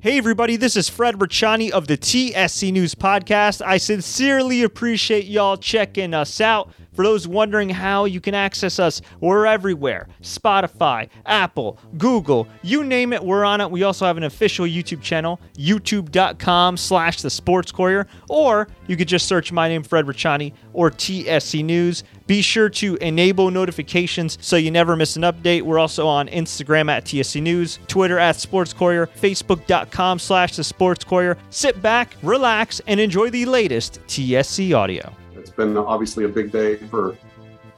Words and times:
Hey, 0.00 0.16
everybody, 0.16 0.54
this 0.54 0.76
is 0.76 0.88
Fred 0.88 1.16
Ricciani 1.16 1.70
of 1.70 1.88
the 1.88 1.98
TSC 1.98 2.70
News 2.70 2.94
Podcast. 2.94 3.60
I 3.66 3.78
sincerely 3.78 4.62
appreciate 4.62 5.24
y'all 5.24 5.56
checking 5.56 6.14
us 6.14 6.40
out. 6.40 6.70
For 6.98 7.04
those 7.04 7.28
wondering 7.28 7.70
how 7.70 8.06
you 8.06 8.20
can 8.20 8.34
access 8.34 8.80
us, 8.80 9.02
we're 9.20 9.46
everywhere 9.46 10.08
Spotify, 10.20 11.08
Apple, 11.26 11.78
Google, 11.96 12.48
you 12.62 12.82
name 12.82 13.12
it, 13.12 13.22
we're 13.22 13.44
on 13.44 13.60
it. 13.60 13.70
We 13.70 13.84
also 13.84 14.04
have 14.04 14.16
an 14.16 14.24
official 14.24 14.66
YouTube 14.66 15.00
channel, 15.00 15.40
youtube.com 15.56 16.76
slash 16.76 17.22
the 17.22 17.30
sports 17.30 17.70
courier, 17.70 18.08
or 18.28 18.66
you 18.88 18.96
could 18.96 19.06
just 19.06 19.28
search 19.28 19.52
my 19.52 19.68
name, 19.68 19.84
Fred 19.84 20.06
Ricciani, 20.06 20.52
or 20.72 20.90
TSC 20.90 21.64
News. 21.64 22.02
Be 22.26 22.42
sure 22.42 22.68
to 22.70 22.96
enable 22.96 23.52
notifications 23.52 24.36
so 24.40 24.56
you 24.56 24.72
never 24.72 24.96
miss 24.96 25.14
an 25.14 25.22
update. 25.22 25.62
We're 25.62 25.78
also 25.78 26.08
on 26.08 26.26
Instagram 26.26 26.90
at 26.90 27.04
TSC 27.04 27.40
News, 27.40 27.78
Twitter 27.86 28.18
at 28.18 28.34
Sports 28.34 28.72
Courier, 28.72 29.06
Facebook.com 29.06 30.18
slash 30.18 30.56
The 30.56 30.64
Sports 30.64 31.04
Courier. 31.04 31.38
Sit 31.50 31.80
back, 31.80 32.16
relax, 32.24 32.80
and 32.88 32.98
enjoy 32.98 33.30
the 33.30 33.44
latest 33.44 34.00
TSC 34.08 34.76
audio. 34.76 35.14
It's 35.48 35.56
been 35.56 35.78
obviously 35.78 36.24
a 36.24 36.28
big 36.28 36.52
day 36.52 36.76
for 36.76 37.16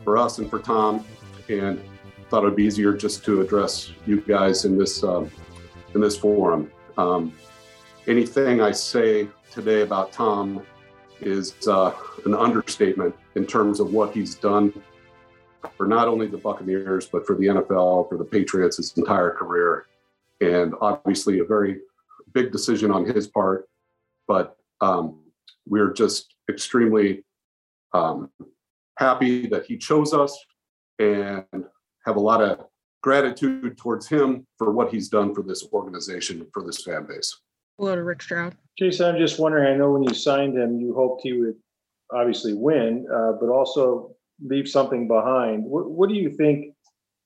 for 0.03 0.19
us 0.19 0.39
and 0.39 0.51
for 0.51 0.59
Tom, 0.59 1.05
and 1.49 1.81
thought 2.29 2.43
it'd 2.43 2.57
be 2.57 2.65
easier 2.65 2.93
just 2.93 3.25
to 3.27 3.43
address 3.43 3.93
you 4.07 4.23
guys 4.23 4.65
in 4.65 4.77
this 4.77 5.05
um, 5.05 5.31
in 5.95 6.01
this 6.01 6.17
forum. 6.17 6.69
Um, 6.99 7.33
anything 8.09 8.61
I 8.61 8.73
say 8.73 9.29
today 9.53 9.83
about 9.83 10.11
Tom 10.11 10.67
is 11.21 11.55
uh, 11.69 11.93
an 12.25 12.35
understatement 12.35 13.15
in 13.37 13.47
terms 13.47 13.79
of 13.79 13.93
what 13.93 14.13
he's 14.13 14.35
done 14.35 14.73
for 15.77 15.87
not 15.87 16.09
only 16.09 16.27
the 16.27 16.39
Buccaneers, 16.39 17.07
but 17.07 17.25
for 17.25 17.37
the 17.37 17.47
NFL, 17.47 18.09
for 18.09 18.19
the 18.19 18.25
Patriots, 18.25 18.79
his 18.79 18.97
entire 18.97 19.31
career. 19.31 19.87
And 20.41 20.75
obviously, 20.81 21.39
a 21.39 21.45
very 21.45 21.83
big 22.33 22.51
decision 22.51 22.91
on 22.91 23.05
his 23.05 23.29
part. 23.29 23.69
But 24.27 24.57
um, 24.81 25.21
we're 25.69 25.93
just 25.93 26.35
extremely 26.49 27.23
um, 27.93 28.31
happy 28.99 29.47
that 29.47 29.67
he 29.67 29.77
chose 29.77 30.13
us 30.13 30.39
and 30.99 31.45
have 32.07 32.17
a 32.17 32.21
lot 32.21 32.43
of 32.43 32.67
gratitude 33.03 33.79
towards 33.79 34.07
him 34.07 34.47
for 34.59 34.73
what 34.73 34.91
he's 34.91 35.09
done 35.09 35.35
for 35.35 35.43
this 35.43 35.67
organization, 35.73 36.47
for 36.53 36.63
this 36.63 36.83
fan 36.85 37.07
base. 37.07 37.41
Hello 37.79 37.95
to 37.95 38.03
Rick 38.03 38.23
Stroud. 38.23 38.57
Jason, 38.79 39.07
I'm 39.07 39.19
just 39.19 39.39
wondering, 39.39 39.73
I 39.73 39.77
know 39.77 39.91
when 39.93 40.03
you 40.03 40.15
signed 40.15 40.57
him, 40.57 40.79
you 40.79 40.95
hoped 40.95 41.23
he 41.23 41.33
would 41.33 41.57
obviously 42.13 42.53
win, 42.53 43.07
uh, 43.13 43.33
but 43.41 43.49
also 43.49 44.15
leave 44.43 44.69
something 44.69 45.09
behind. 45.09 45.65
What, 45.65 45.91
what 45.91 46.09
do 46.09 46.15
you 46.15 46.31
think 46.31 46.75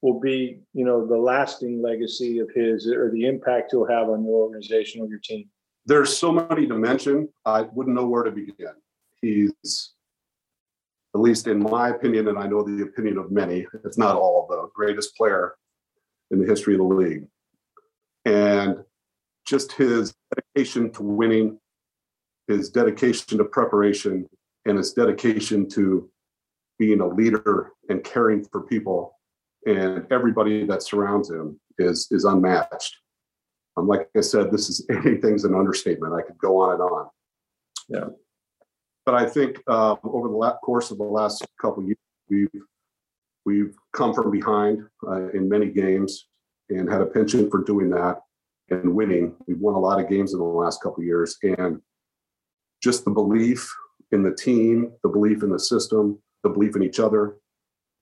will 0.02 0.20
be, 0.20 0.60
you 0.72 0.84
know, 0.84 1.06
the 1.06 1.16
lasting 1.16 1.82
legacy 1.82 2.38
of 2.38 2.50
his 2.54 2.86
or 2.86 3.10
the 3.10 3.26
impact 3.26 3.72
he'll 3.72 3.86
have 3.86 4.08
on 4.08 4.24
your 4.24 4.34
organization 4.34 5.00
or 5.00 5.08
your 5.08 5.18
team? 5.18 5.48
There's 5.86 6.16
so 6.16 6.30
many 6.30 6.66
to 6.66 6.74
mention. 6.74 7.28
I 7.44 7.62
wouldn't 7.62 7.96
know 7.96 8.06
where 8.06 8.22
to 8.22 8.30
begin. 8.30 8.74
He's, 9.22 9.93
at 11.14 11.20
least 11.20 11.46
in 11.46 11.62
my 11.62 11.90
opinion, 11.90 12.28
and 12.28 12.38
I 12.38 12.46
know 12.46 12.62
the 12.62 12.82
opinion 12.82 13.18
of 13.18 13.30
many, 13.30 13.66
if 13.84 13.96
not 13.96 14.16
all, 14.16 14.46
the 14.48 14.68
greatest 14.74 15.16
player 15.16 15.54
in 16.30 16.40
the 16.40 16.46
history 16.46 16.74
of 16.74 16.78
the 16.78 16.86
league. 16.86 17.26
And 18.24 18.78
just 19.46 19.72
his 19.72 20.14
dedication 20.34 20.90
to 20.92 21.02
winning, 21.02 21.58
his 22.48 22.70
dedication 22.70 23.38
to 23.38 23.44
preparation, 23.44 24.28
and 24.64 24.78
his 24.78 24.92
dedication 24.92 25.68
to 25.70 26.10
being 26.78 27.00
a 27.00 27.06
leader 27.06 27.72
and 27.88 28.02
caring 28.02 28.44
for 28.44 28.62
people 28.62 29.14
and 29.66 30.06
everybody 30.10 30.66
that 30.66 30.82
surrounds 30.82 31.30
him 31.30 31.58
is 31.78 32.08
is 32.10 32.24
unmatched. 32.24 32.96
Um, 33.76 33.88
like 33.88 34.08
I 34.16 34.20
said, 34.20 34.52
this 34.52 34.68
is 34.68 34.86
anything's 34.90 35.44
an 35.44 35.54
understatement. 35.54 36.14
I 36.14 36.22
could 36.22 36.38
go 36.38 36.60
on 36.60 36.74
and 36.74 36.82
on. 36.82 37.08
Yeah, 37.88 38.06
but 39.04 39.14
I 39.14 39.26
think 39.26 39.60
uh, 39.66 39.96
over 40.02 40.28
the 40.28 40.34
la- 40.34 40.56
course 40.58 40.90
of 40.90 40.98
the 40.98 41.04
last 41.04 41.46
couple 41.60 41.84
years, 41.84 41.98
we've 42.28 42.48
we've 43.44 43.74
come 43.92 44.14
from 44.14 44.30
behind 44.30 44.84
uh, 45.06 45.30
in 45.30 45.48
many 45.48 45.66
games 45.66 46.26
and 46.70 46.90
had 46.90 47.02
a 47.02 47.06
penchant 47.06 47.50
for 47.50 47.62
doing 47.62 47.90
that 47.90 48.20
and 48.70 48.94
winning. 48.94 49.36
We've 49.46 49.60
won 49.60 49.74
a 49.74 49.78
lot 49.78 50.00
of 50.00 50.08
games 50.08 50.32
in 50.32 50.38
the 50.38 50.44
last 50.44 50.82
couple 50.82 51.04
years, 51.04 51.36
and 51.42 51.80
just 52.82 53.04
the 53.04 53.10
belief 53.10 53.70
in 54.12 54.22
the 54.22 54.34
team, 54.34 54.92
the 55.02 55.08
belief 55.08 55.42
in 55.42 55.50
the 55.50 55.58
system, 55.58 56.18
the 56.42 56.50
belief 56.50 56.76
in 56.76 56.82
each 56.82 57.00
other, 57.00 57.36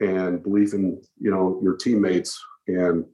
and 0.00 0.42
belief 0.42 0.74
in 0.74 1.02
you 1.18 1.30
know 1.30 1.58
your 1.62 1.76
teammates. 1.76 2.40
And 2.68 3.04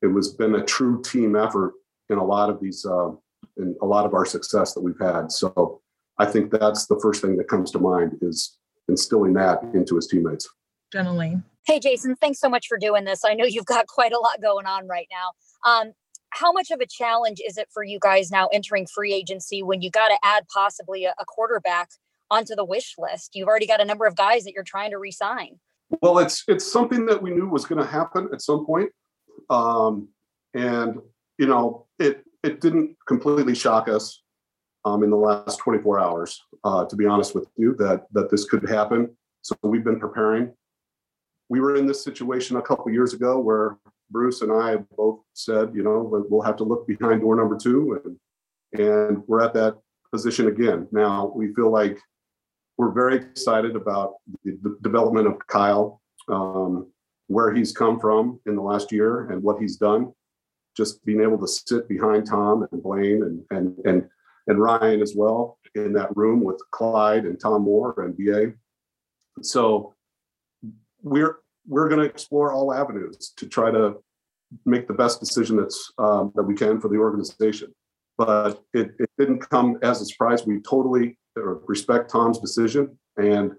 it 0.00 0.06
was 0.06 0.34
been 0.34 0.54
a 0.54 0.64
true 0.64 1.02
team 1.02 1.36
effort 1.36 1.74
in 2.08 2.16
a 2.16 2.24
lot 2.24 2.48
of 2.48 2.60
these 2.60 2.86
uh, 2.86 3.10
in 3.58 3.76
a 3.82 3.86
lot 3.86 4.06
of 4.06 4.14
our 4.14 4.24
success 4.24 4.72
that 4.72 4.80
we've 4.80 5.00
had. 5.00 5.30
So 5.30 5.82
I 6.18 6.26
think 6.26 6.50
that's 6.50 6.86
the 6.86 6.98
first 7.00 7.22
thing 7.22 7.36
that 7.36 7.48
comes 7.48 7.70
to 7.72 7.78
mind 7.78 8.18
is 8.20 8.58
instilling 8.88 9.34
that 9.34 9.62
into 9.74 9.96
his 9.96 10.06
teammates. 10.06 10.48
Jenna 10.92 11.14
Laine. 11.14 11.44
Hey, 11.66 11.78
Jason, 11.78 12.16
thanks 12.16 12.40
so 12.40 12.48
much 12.48 12.66
for 12.66 12.78
doing 12.78 13.04
this. 13.04 13.24
I 13.24 13.34
know 13.34 13.44
you've 13.44 13.66
got 13.66 13.86
quite 13.88 14.12
a 14.12 14.18
lot 14.18 14.40
going 14.40 14.66
on 14.66 14.88
right 14.88 15.08
now. 15.10 15.70
Um, 15.70 15.92
how 16.30 16.52
much 16.52 16.70
of 16.70 16.80
a 16.80 16.86
challenge 16.86 17.40
is 17.46 17.56
it 17.56 17.68
for 17.72 17.82
you 17.82 17.98
guys 18.00 18.30
now 18.30 18.48
entering 18.52 18.86
free 18.86 19.14
agency 19.14 19.62
when 19.62 19.80
you 19.80 19.90
got 19.90 20.08
to 20.08 20.18
add 20.22 20.44
possibly 20.52 21.04
a, 21.04 21.14
a 21.18 21.24
quarterback 21.24 21.90
onto 22.30 22.54
the 22.54 22.64
wish 22.64 22.94
list? 22.98 23.34
You've 23.34 23.48
already 23.48 23.66
got 23.66 23.80
a 23.80 23.84
number 23.84 24.06
of 24.06 24.16
guys 24.16 24.44
that 24.44 24.52
you're 24.52 24.64
trying 24.64 24.90
to 24.90 24.98
resign. 24.98 25.58
Well, 26.02 26.18
it's 26.18 26.44
it's 26.48 26.70
something 26.70 27.06
that 27.06 27.22
we 27.22 27.30
knew 27.30 27.48
was 27.48 27.64
going 27.64 27.80
to 27.80 27.86
happen 27.86 28.28
at 28.32 28.42
some 28.42 28.66
point, 28.66 28.90
um, 29.48 30.08
and 30.52 30.98
you 31.38 31.46
know 31.46 31.86
it 31.98 32.24
it 32.42 32.60
didn't 32.60 32.94
completely 33.06 33.54
shock 33.54 33.88
us 33.88 34.22
um, 34.84 35.02
in 35.02 35.10
the 35.10 35.16
last 35.16 35.58
24 35.58 36.00
hours. 36.00 36.42
Uh, 36.64 36.84
to 36.84 36.96
be 36.96 37.06
honest 37.06 37.34
with 37.34 37.48
you, 37.56 37.74
that 37.76 38.06
that 38.12 38.30
this 38.30 38.44
could 38.44 38.68
happen. 38.68 39.14
So 39.42 39.56
we've 39.62 39.84
been 39.84 40.00
preparing. 40.00 40.52
We 41.48 41.60
were 41.60 41.76
in 41.76 41.86
this 41.86 42.04
situation 42.04 42.56
a 42.56 42.62
couple 42.62 42.90
years 42.90 43.14
ago 43.14 43.38
where 43.38 43.78
Bruce 44.10 44.42
and 44.42 44.52
I 44.52 44.76
both 44.96 45.20
said, 45.34 45.72
you 45.74 45.82
know, 45.82 46.26
we'll 46.28 46.42
have 46.42 46.56
to 46.56 46.64
look 46.64 46.86
behind 46.86 47.20
door 47.20 47.36
number 47.36 47.56
two, 47.56 48.00
and 48.04 48.16
and 48.80 49.22
we're 49.26 49.42
at 49.42 49.54
that 49.54 49.78
position 50.10 50.48
again. 50.48 50.88
Now 50.92 51.32
we 51.34 51.54
feel 51.54 51.70
like 51.70 51.98
we're 52.76 52.92
very 52.92 53.16
excited 53.16 53.76
about 53.76 54.14
the, 54.44 54.78
development 54.82 55.26
of 55.26 55.38
Kyle, 55.46 56.00
um, 56.28 56.86
where 57.26 57.52
he's 57.52 57.72
come 57.72 57.98
from 57.98 58.40
in 58.46 58.54
the 58.54 58.62
last 58.62 58.92
year 58.92 59.30
and 59.30 59.42
what 59.42 59.60
he's 59.60 59.76
done. 59.76 60.12
Just 60.76 61.04
being 61.04 61.20
able 61.20 61.38
to 61.38 61.48
sit 61.48 61.88
behind 61.88 62.26
Tom 62.26 62.66
and 62.70 62.82
Blaine 62.82 63.22
and 63.22 63.44
and 63.50 63.76
and 63.84 64.08
and 64.48 64.60
Ryan 64.60 65.00
as 65.00 65.14
well 65.16 65.58
in 65.74 65.92
that 65.92 66.14
room 66.16 66.42
with 66.42 66.60
Clyde 66.70 67.24
and 67.24 67.38
Tom 67.38 67.62
Moore 67.62 67.94
and 67.98 68.16
BA. 68.16 68.52
So 69.42 69.94
we're 71.02 71.38
we're 71.66 71.88
going 71.88 72.00
to 72.00 72.06
explore 72.06 72.52
all 72.52 72.72
avenues 72.72 73.34
to 73.36 73.46
try 73.46 73.70
to 73.70 73.96
make 74.64 74.88
the 74.88 74.94
best 74.94 75.20
decision 75.20 75.56
that's 75.56 75.92
um, 75.98 76.32
that 76.34 76.42
we 76.42 76.54
can 76.54 76.80
for 76.80 76.88
the 76.88 76.96
organization. 76.96 77.72
But 78.16 78.62
it, 78.72 78.92
it 78.98 79.10
didn't 79.18 79.48
come 79.48 79.78
as 79.82 80.00
a 80.00 80.06
surprise. 80.06 80.44
We 80.44 80.60
totally 80.60 81.18
respect 81.36 82.10
Tom's 82.10 82.40
decision, 82.40 82.98
and 83.16 83.52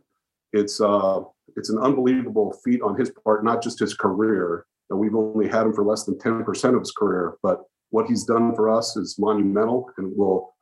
it's 0.52 0.82
uh, 0.82 1.22
it's 1.56 1.70
an 1.70 1.80
unbelievable 1.80 2.54
feat 2.66 2.82
on 2.82 3.00
his 3.00 3.12
part, 3.24 3.46
not 3.46 3.64
just 3.64 3.80
his 3.80 3.94
career. 3.94 4.66
We've 4.90 5.16
only 5.16 5.48
had 5.48 5.68
him 5.68 5.74
for 5.74 5.86
less 5.86 6.04
than 6.04 6.18
ten 6.18 6.44
percent 6.44 6.76
of 6.76 6.82
his 6.82 6.92
career, 6.92 7.36
but 7.44 7.62
what 7.92 8.08
he's 8.08 8.24
done 8.24 8.56
for 8.56 8.70
us 8.70 8.96
is 8.98 9.18
monumental 9.20 9.90
and 9.98 10.16
will 10.18 10.54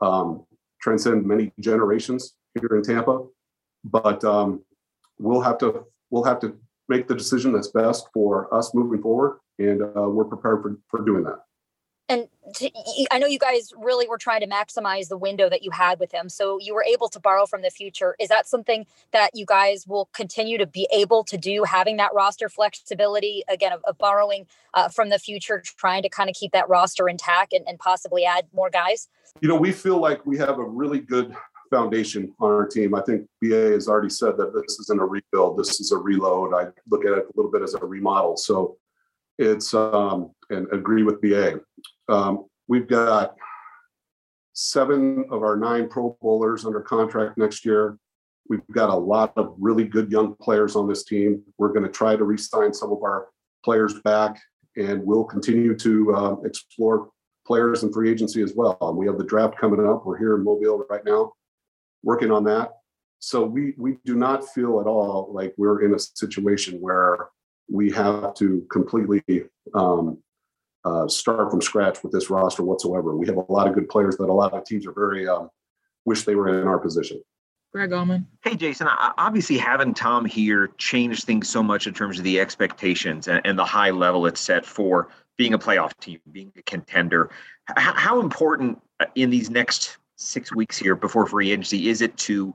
um, 0.00 0.44
transcend 0.80 1.24
many 1.24 1.52
generations 1.60 2.34
here 2.58 2.76
in 2.76 2.82
Tampa. 2.82 3.24
But 3.84 4.24
um, 4.24 4.62
we'll 5.18 5.40
have 5.40 5.58
to 5.58 5.84
we'll 6.10 6.24
have 6.24 6.40
to 6.40 6.56
make 6.88 7.08
the 7.08 7.14
decision 7.14 7.52
that's 7.52 7.68
best 7.68 8.08
for 8.12 8.52
us 8.54 8.74
moving 8.74 9.02
forward, 9.02 9.38
and 9.58 9.82
uh, 9.82 10.08
we're 10.08 10.24
prepared 10.24 10.62
for, 10.62 10.76
for 10.88 11.04
doing 11.04 11.24
that 11.24 11.40
and 12.08 12.28
to, 12.54 12.70
I 13.10 13.18
know 13.18 13.26
you 13.26 13.38
guys 13.38 13.72
really 13.76 14.08
were 14.08 14.18
trying 14.18 14.40
to 14.40 14.46
maximize 14.46 15.08
the 15.08 15.16
window 15.16 15.48
that 15.48 15.62
you 15.62 15.72
had 15.72 15.98
with 15.98 16.12
him. 16.12 16.28
So 16.28 16.58
you 16.60 16.74
were 16.74 16.84
able 16.84 17.08
to 17.08 17.18
borrow 17.18 17.46
from 17.46 17.62
the 17.62 17.70
future. 17.70 18.14
Is 18.20 18.28
that 18.28 18.46
something 18.46 18.86
that 19.12 19.30
you 19.34 19.44
guys 19.44 19.86
will 19.86 20.08
continue 20.12 20.56
to 20.58 20.66
be 20.66 20.88
able 20.92 21.24
to 21.24 21.36
do, 21.36 21.64
having 21.64 21.96
that 21.96 22.14
roster 22.14 22.48
flexibility 22.48 23.42
again 23.48 23.72
of, 23.72 23.82
of 23.84 23.98
borrowing 23.98 24.46
uh, 24.74 24.88
from 24.88 25.08
the 25.08 25.18
future, 25.18 25.62
trying 25.64 26.02
to 26.02 26.08
kind 26.08 26.30
of 26.30 26.36
keep 26.36 26.52
that 26.52 26.68
roster 26.68 27.08
intact 27.08 27.52
and, 27.52 27.66
and 27.66 27.78
possibly 27.78 28.24
add 28.24 28.46
more 28.54 28.70
guys? 28.70 29.08
You 29.40 29.48
know, 29.48 29.56
we 29.56 29.72
feel 29.72 29.98
like 29.98 30.24
we 30.24 30.38
have 30.38 30.58
a 30.58 30.64
really 30.64 31.00
good 31.00 31.34
foundation 31.70 32.32
on 32.38 32.50
our 32.50 32.66
team. 32.66 32.94
I 32.94 33.02
think 33.02 33.26
BA 33.42 33.72
has 33.72 33.88
already 33.88 34.10
said 34.10 34.36
that 34.36 34.54
this 34.54 34.78
isn't 34.78 35.00
a 35.00 35.04
rebuild, 35.04 35.58
this 35.58 35.80
is 35.80 35.90
a 35.90 35.96
reload. 35.96 36.54
I 36.54 36.68
look 36.88 37.04
at 37.04 37.12
it 37.12 37.24
a 37.24 37.32
little 37.34 37.50
bit 37.50 37.62
as 37.62 37.74
a 37.74 37.84
remodel. 37.84 38.36
So 38.36 38.78
it's 39.38 39.74
um, 39.74 40.30
and 40.50 40.66
agree 40.72 41.02
with 41.02 41.20
BA. 41.20 41.60
Um, 42.08 42.46
we've 42.68 42.88
got 42.88 43.34
seven 44.52 45.26
of 45.30 45.42
our 45.42 45.56
nine 45.56 45.88
Pro 45.88 46.16
Bowlers 46.20 46.64
under 46.64 46.80
contract 46.80 47.36
next 47.36 47.64
year. 47.64 47.98
We've 48.48 48.66
got 48.72 48.90
a 48.90 48.94
lot 48.94 49.32
of 49.36 49.54
really 49.58 49.84
good 49.84 50.10
young 50.10 50.36
players 50.36 50.76
on 50.76 50.88
this 50.88 51.04
team. 51.04 51.42
We're 51.58 51.72
going 51.72 51.82
to 51.82 51.90
try 51.90 52.16
to 52.16 52.24
re-sign 52.24 52.72
some 52.72 52.92
of 52.92 53.02
our 53.02 53.26
players 53.64 54.00
back, 54.02 54.40
and 54.76 55.04
we'll 55.04 55.24
continue 55.24 55.76
to 55.76 56.14
uh, 56.14 56.36
explore 56.44 57.10
players 57.46 57.82
in 57.82 57.92
free 57.92 58.10
agency 58.10 58.42
as 58.42 58.54
well. 58.54 58.94
We 58.96 59.06
have 59.06 59.18
the 59.18 59.24
draft 59.24 59.58
coming 59.58 59.84
up. 59.86 60.06
We're 60.06 60.18
here 60.18 60.36
in 60.36 60.44
Mobile 60.44 60.84
right 60.88 61.04
now, 61.04 61.32
working 62.02 62.30
on 62.30 62.44
that. 62.44 62.70
So 63.18 63.44
we 63.44 63.74
we 63.78 63.98
do 64.04 64.14
not 64.14 64.46
feel 64.50 64.80
at 64.80 64.86
all 64.86 65.30
like 65.32 65.54
we're 65.56 65.82
in 65.82 65.94
a 65.94 65.98
situation 65.98 66.80
where 66.80 67.28
we 67.68 67.90
have 67.90 68.34
to 68.34 68.66
completely 68.70 69.22
um, 69.74 70.18
uh, 70.84 71.08
start 71.08 71.50
from 71.50 71.60
scratch 71.60 72.02
with 72.02 72.12
this 72.12 72.30
roster 72.30 72.62
whatsoever. 72.62 73.16
We 73.16 73.26
have 73.26 73.36
a 73.36 73.52
lot 73.52 73.66
of 73.66 73.74
good 73.74 73.88
players 73.88 74.16
that 74.18 74.28
a 74.28 74.32
lot 74.32 74.52
of 74.52 74.64
teams 74.64 74.86
are 74.86 74.92
very 74.92 75.26
um, 75.26 75.50
wish 76.04 76.22
they 76.22 76.34
were 76.34 76.60
in 76.60 76.66
our 76.66 76.78
position. 76.78 77.20
Greg 77.72 77.90
Auman. 77.90 78.24
Hey, 78.42 78.54
Jason, 78.54 78.88
obviously 79.18 79.58
having 79.58 79.92
Tom 79.92 80.24
here 80.24 80.70
changed 80.78 81.24
things 81.24 81.48
so 81.48 81.62
much 81.62 81.86
in 81.86 81.92
terms 81.92 82.18
of 82.18 82.24
the 82.24 82.40
expectations 82.40 83.28
and, 83.28 83.42
and 83.44 83.58
the 83.58 83.64
high 83.64 83.90
level 83.90 84.26
it's 84.26 84.40
set 84.40 84.64
for 84.64 85.08
being 85.36 85.52
a 85.52 85.58
playoff 85.58 85.92
team, 86.00 86.18
being 86.32 86.52
a 86.56 86.62
contender. 86.62 87.30
H- 87.70 87.94
how 87.94 88.20
important 88.20 88.80
uh, 89.00 89.06
in 89.14 89.28
these 89.28 89.50
next 89.50 89.98
six 90.14 90.54
weeks 90.54 90.78
here 90.78 90.94
before 90.94 91.26
free 91.26 91.50
agency 91.50 91.88
is 91.88 92.00
it 92.00 92.16
to 92.16 92.54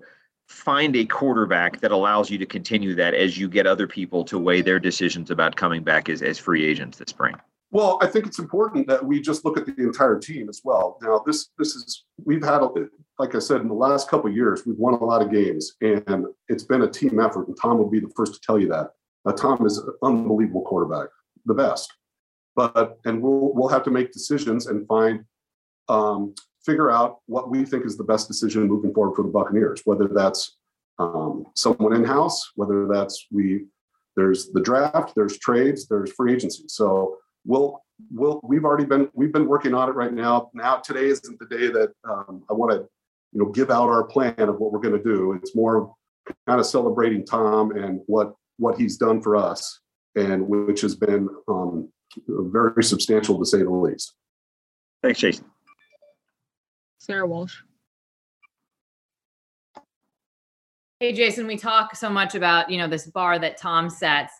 find 0.51 0.95
a 0.95 1.05
quarterback 1.05 1.79
that 1.79 1.91
allows 1.91 2.29
you 2.29 2.37
to 2.37 2.45
continue 2.45 2.93
that 2.95 3.13
as 3.13 3.37
you 3.37 3.47
get 3.47 3.65
other 3.65 3.87
people 3.87 4.23
to 4.25 4.37
weigh 4.37 4.61
their 4.61 4.79
decisions 4.79 5.31
about 5.31 5.55
coming 5.55 5.83
back 5.83 6.09
as, 6.09 6.21
as 6.21 6.37
free 6.37 6.65
agents 6.65 6.97
this 6.97 7.09
spring? 7.09 7.35
Well, 7.71 7.97
I 8.01 8.07
think 8.07 8.27
it's 8.27 8.39
important 8.39 8.85
that 8.87 9.03
we 9.03 9.21
just 9.21 9.45
look 9.45 9.57
at 9.57 9.65
the 9.65 9.81
entire 9.81 10.19
team 10.19 10.49
as 10.49 10.61
well. 10.63 10.97
Now, 11.01 11.23
this 11.25 11.49
this 11.57 11.73
is 11.73 12.03
we've 12.23 12.43
had, 12.43 12.61
like 13.17 13.33
I 13.33 13.39
said, 13.39 13.61
in 13.61 13.69
the 13.69 13.73
last 13.73 14.09
couple 14.09 14.29
years, 14.29 14.65
we've 14.65 14.77
won 14.77 14.93
a 14.95 15.03
lot 15.03 15.21
of 15.21 15.31
games, 15.31 15.77
and 15.79 16.25
it's 16.49 16.65
been 16.65 16.81
a 16.81 16.89
team 16.89 17.19
effort. 17.21 17.47
And 17.47 17.57
Tom 17.59 17.77
will 17.77 17.89
be 17.89 18.01
the 18.01 18.11
first 18.13 18.33
to 18.33 18.39
tell 18.41 18.59
you 18.59 18.67
that. 18.67 18.91
Tom 19.37 19.65
is 19.65 19.77
an 19.77 19.93
unbelievable 20.03 20.63
quarterback, 20.63 21.07
the 21.45 21.53
best. 21.53 21.89
But 22.57 22.99
and 23.05 23.21
we'll 23.21 23.53
we'll 23.53 23.69
have 23.69 23.83
to 23.83 23.91
make 23.91 24.11
decisions 24.11 24.67
and 24.67 24.85
find 24.85 25.23
um, 25.87 26.35
figure 26.65 26.91
out 26.91 27.19
what 27.25 27.49
we 27.49 27.65
think 27.65 27.85
is 27.85 27.97
the 27.97 28.03
best 28.03 28.27
decision 28.27 28.67
moving 28.67 28.93
forward 28.93 29.15
for 29.15 29.23
the 29.23 29.29
Buccaneers, 29.29 29.81
whether 29.85 30.07
that's 30.07 30.57
um, 30.99 31.45
someone 31.55 31.93
in 31.93 32.03
house, 32.03 32.51
whether 32.55 32.87
that's 32.87 33.27
we, 33.31 33.65
there's 34.15 34.51
the 34.51 34.61
draft, 34.61 35.13
there's 35.15 35.39
trades, 35.39 35.87
there's 35.87 36.11
free 36.13 36.33
agency. 36.33 36.63
So 36.67 37.17
we'll, 37.45 37.81
we'll, 38.11 38.39
we've 38.43 38.65
already 38.65 38.85
been, 38.85 39.09
we've 39.13 39.33
been 39.33 39.47
working 39.47 39.73
on 39.73 39.89
it 39.89 39.93
right 39.93 40.13
now. 40.13 40.51
Now, 40.53 40.77
today 40.77 41.07
isn't 41.07 41.39
the 41.39 41.45
day 41.45 41.67
that 41.67 41.91
um, 42.07 42.43
I 42.49 42.53
want 42.53 42.71
to, 42.73 42.87
you 43.31 43.41
know, 43.41 43.49
give 43.49 43.71
out 43.71 43.89
our 43.89 44.03
plan 44.03 44.35
of 44.37 44.59
what 44.59 44.71
we're 44.71 44.79
going 44.79 44.97
to 44.97 45.03
do. 45.03 45.33
It's 45.33 45.55
more 45.55 45.93
kind 46.47 46.59
of 46.59 46.65
celebrating 46.65 47.25
Tom 47.25 47.71
and 47.71 48.01
what, 48.05 48.33
what 48.57 48.77
he's 48.77 48.97
done 48.97 49.21
for 49.21 49.35
us 49.35 49.79
and 50.15 50.47
which 50.47 50.81
has 50.81 50.95
been 50.95 51.29
um, 51.47 51.89
very 52.27 52.83
substantial 52.83 53.39
to 53.39 53.45
say 53.45 53.59
the 53.59 53.69
least. 53.69 54.13
Thanks, 55.01 55.19
Jason. 55.19 55.45
Sarah 57.01 57.25
Walsh. 57.25 57.57
Hey, 60.99 61.13
Jason, 61.13 61.47
we 61.47 61.57
talk 61.57 61.95
so 61.95 62.11
much 62.11 62.35
about, 62.35 62.69
you 62.69 62.77
know, 62.77 62.87
this 62.87 63.07
bar 63.07 63.39
that 63.39 63.57
Tom 63.57 63.89
sets. 63.89 64.33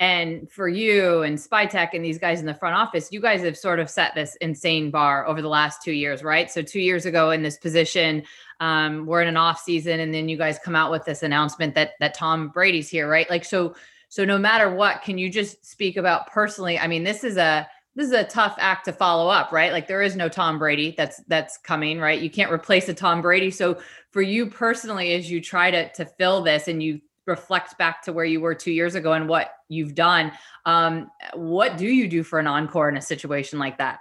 And 0.00 0.50
for 0.50 0.66
you 0.66 1.22
and 1.22 1.38
Spytek 1.38 1.90
and 1.92 2.04
these 2.04 2.18
guys 2.18 2.40
in 2.40 2.46
the 2.46 2.54
front 2.54 2.74
office, 2.74 3.12
you 3.12 3.20
guys 3.20 3.42
have 3.42 3.56
sort 3.56 3.78
of 3.78 3.88
set 3.88 4.16
this 4.16 4.34
insane 4.40 4.90
bar 4.90 5.28
over 5.28 5.40
the 5.40 5.48
last 5.48 5.80
two 5.80 5.92
years, 5.92 6.24
right? 6.24 6.50
So 6.50 6.60
two 6.60 6.80
years 6.80 7.06
ago 7.06 7.30
in 7.30 7.42
this 7.42 7.56
position, 7.56 8.24
um, 8.58 9.06
we're 9.06 9.22
in 9.22 9.28
an 9.28 9.36
off 9.36 9.60
season, 9.60 10.00
and 10.00 10.12
then 10.12 10.28
you 10.28 10.36
guys 10.36 10.58
come 10.58 10.74
out 10.74 10.90
with 10.90 11.04
this 11.04 11.22
announcement 11.22 11.76
that 11.76 11.92
that 12.00 12.14
Tom 12.14 12.48
Brady's 12.48 12.88
here, 12.88 13.08
right? 13.08 13.30
Like 13.30 13.44
so. 13.44 13.76
So 14.10 14.24
no 14.24 14.38
matter 14.38 14.74
what, 14.74 15.02
can 15.02 15.18
you 15.18 15.28
just 15.28 15.66
speak 15.66 15.98
about 15.98 16.28
personally? 16.28 16.78
I 16.78 16.86
mean, 16.86 17.04
this 17.04 17.24
is 17.24 17.36
a 17.36 17.68
this 17.98 18.06
is 18.06 18.12
a 18.12 18.22
tough 18.22 18.54
act 18.58 18.84
to 18.84 18.92
follow 18.92 19.28
up, 19.28 19.50
right? 19.50 19.72
Like 19.72 19.88
there 19.88 20.02
is 20.02 20.14
no 20.14 20.28
Tom 20.28 20.56
Brady 20.56 20.94
that's 20.96 21.20
that's 21.26 21.58
coming, 21.58 21.98
right? 21.98 22.22
You 22.22 22.30
can't 22.30 22.52
replace 22.52 22.88
a 22.88 22.94
Tom 22.94 23.20
Brady. 23.20 23.50
So 23.50 23.76
for 24.12 24.22
you 24.22 24.46
personally, 24.46 25.14
as 25.14 25.28
you 25.28 25.40
try 25.40 25.72
to 25.72 25.92
to 25.94 26.04
fill 26.04 26.40
this 26.40 26.68
and 26.68 26.80
you 26.80 27.00
reflect 27.26 27.76
back 27.76 28.00
to 28.02 28.12
where 28.12 28.24
you 28.24 28.40
were 28.40 28.54
two 28.54 28.70
years 28.70 28.94
ago 28.94 29.14
and 29.14 29.28
what 29.28 29.50
you've 29.68 29.96
done, 29.96 30.30
um, 30.64 31.10
what 31.34 31.76
do 31.76 31.86
you 31.86 32.06
do 32.06 32.22
for 32.22 32.38
an 32.38 32.46
encore 32.46 32.88
in 32.88 32.96
a 32.96 33.02
situation 33.02 33.58
like 33.58 33.78
that? 33.78 33.98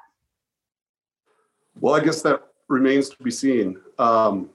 Well, 1.80 1.96
I 1.96 2.00
guess 2.00 2.22
that 2.22 2.44
remains 2.68 3.10
to 3.10 3.24
be 3.24 3.32
seen. 3.32 3.82
Um, 3.98 4.52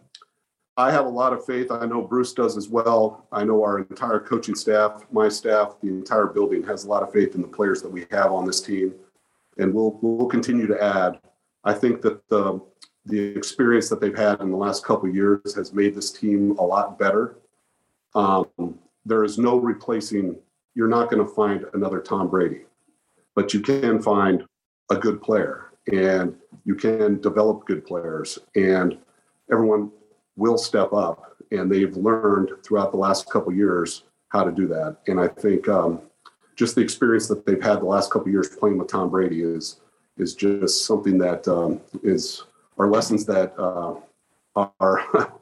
I 0.77 0.93
have 0.93 1.07
a 1.07 1.11
lot 1.11 1.33
of 1.33 1.45
faith. 1.45 1.73
I 1.73 1.85
know 1.85 2.01
Bruce 2.01 2.33
does 2.33 2.57
as 2.57 2.69
well. 2.69 3.27
I 3.33 3.43
know 3.43 3.65
our 3.65 3.81
entire 3.81 4.21
coaching 4.21 4.55
staff, 4.55 5.05
my 5.11 5.29
staff, 5.29 5.75
the 5.83 5.89
entire 5.89 6.27
building 6.27 6.63
has 6.63 6.85
a 6.85 6.89
lot 6.89 7.03
of 7.03 7.13
faith 7.13 7.35
in 7.35 7.43
the 7.43 7.49
players 7.49 7.83
that 7.83 7.91
we 7.91 8.07
have 8.13 8.31
on 8.31 8.47
this 8.47 8.61
team 8.61 8.95
and 9.59 9.73
we'll 9.73 9.99
we'll 10.03 10.29
continue 10.29 10.67
to 10.67 10.83
add. 10.83 11.21
I 11.65 11.75
think 11.75 12.03
that 12.03 12.27
the 12.29 12.61
the 13.07 13.21
experience 13.21 13.89
that 13.89 14.01
they've 14.01 14.17
had 14.17 14.41
in 14.41 14.51
the 14.51 14.57
last 14.57 14.85
couple 14.85 15.09
years 15.09 15.55
has 15.55 15.73
made 15.73 15.95
this 15.95 16.11
team 16.11 16.53
a 16.59 16.63
lot 16.63 16.99
better. 16.99 17.37
Um, 18.15 18.79
there 19.05 19.25
is 19.25 19.39
no 19.39 19.57
replacing. 19.57 20.37
You're 20.75 20.89
not 20.89 21.11
going 21.11 21.27
to 21.27 21.35
find 21.35 21.67
another 21.75 22.01
Tom 22.01 22.29
Brady, 22.29 22.63
but 23.35 23.53
you 23.53 23.61
can 23.61 24.01
find 24.01 24.45
a 24.91 24.97
good 24.97 25.21
player, 25.21 25.73
and 25.93 26.37
you 26.65 26.75
can 26.75 27.21
develop 27.21 27.67
good 27.67 27.85
players, 27.85 28.39
and 28.55 28.99
everyone 29.51 29.91
will 30.37 30.59
step 30.59 30.93
up. 30.93 31.37
And 31.51 31.71
they've 31.71 31.97
learned 31.97 32.51
throughout 32.65 32.93
the 32.93 32.99
last 32.99 33.29
couple 33.29 33.53
years 33.53 34.05
how 34.29 34.45
to 34.45 34.53
do 34.53 34.67
that. 34.69 34.99
And 35.07 35.21
I 35.21 35.29
think 35.29 35.69
um, 35.69 36.01
just 36.63 36.77
the 36.77 36.81
experience 36.81 37.27
that 37.27 37.45
they've 37.45 37.61
had 37.61 37.81
the 37.81 37.85
last 37.85 38.13
couple 38.13 38.31
years 38.31 38.49
playing 38.49 38.79
with 38.79 38.87
Tom 38.87 39.11
Brady 39.11 39.43
is 39.43 39.81
is 40.17 40.33
just 40.37 40.87
something 40.87 41.19
that 41.19 41.49
um, 41.49 41.81
is 42.05 42.45
are 42.79 42.89
lessons 42.89 43.27
that 43.27 43.53
uh, 43.59 43.95
are 44.55 45.01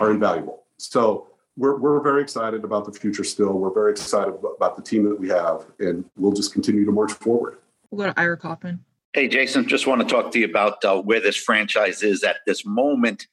are 0.00 0.10
invaluable. 0.10 0.62
So 0.78 1.26
we're 1.58 1.76
we're 1.76 2.00
very 2.00 2.22
excited 2.22 2.64
about 2.64 2.86
the 2.86 2.98
future. 2.98 3.24
Still, 3.24 3.52
we're 3.58 3.74
very 3.74 3.90
excited 3.92 4.32
about 4.56 4.76
the 4.76 4.82
team 4.82 5.04
that 5.04 5.20
we 5.20 5.28
have, 5.28 5.66
and 5.80 6.02
we'll 6.16 6.32
just 6.32 6.54
continue 6.54 6.86
to 6.86 6.92
march 6.92 7.12
forward. 7.12 7.58
We'll 7.90 8.06
go 8.06 8.12
to 8.14 8.18
Ira 8.18 8.38
Kaufman. 8.38 8.82
Hey, 9.12 9.28
Jason, 9.28 9.68
just 9.68 9.86
want 9.86 10.00
to 10.00 10.06
talk 10.06 10.32
to 10.32 10.38
you 10.38 10.46
about 10.46 10.82
uh, 10.82 10.98
where 10.98 11.20
this 11.20 11.36
franchise 11.36 12.02
is 12.02 12.24
at 12.24 12.38
this 12.46 12.64
moment. 12.64 13.26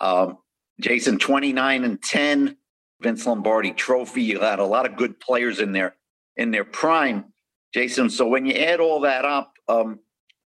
Um, 0.00 0.36
Jason, 0.80 1.18
29 1.18 1.84
and 1.84 2.02
10, 2.02 2.56
Vince 3.00 3.26
Lombardi 3.26 3.72
trophy. 3.72 4.22
You 4.22 4.40
had 4.40 4.58
a 4.58 4.66
lot 4.66 4.84
of 4.84 4.96
good 4.96 5.18
players 5.18 5.60
in 5.60 5.72
there 5.72 5.96
in 6.36 6.50
their 6.50 6.64
prime, 6.64 7.26
Jason. 7.72 8.10
So 8.10 8.26
when 8.26 8.46
you 8.46 8.54
add 8.54 8.80
all 8.80 9.00
that 9.00 9.24
up, 9.24 9.52
um, 9.68 10.00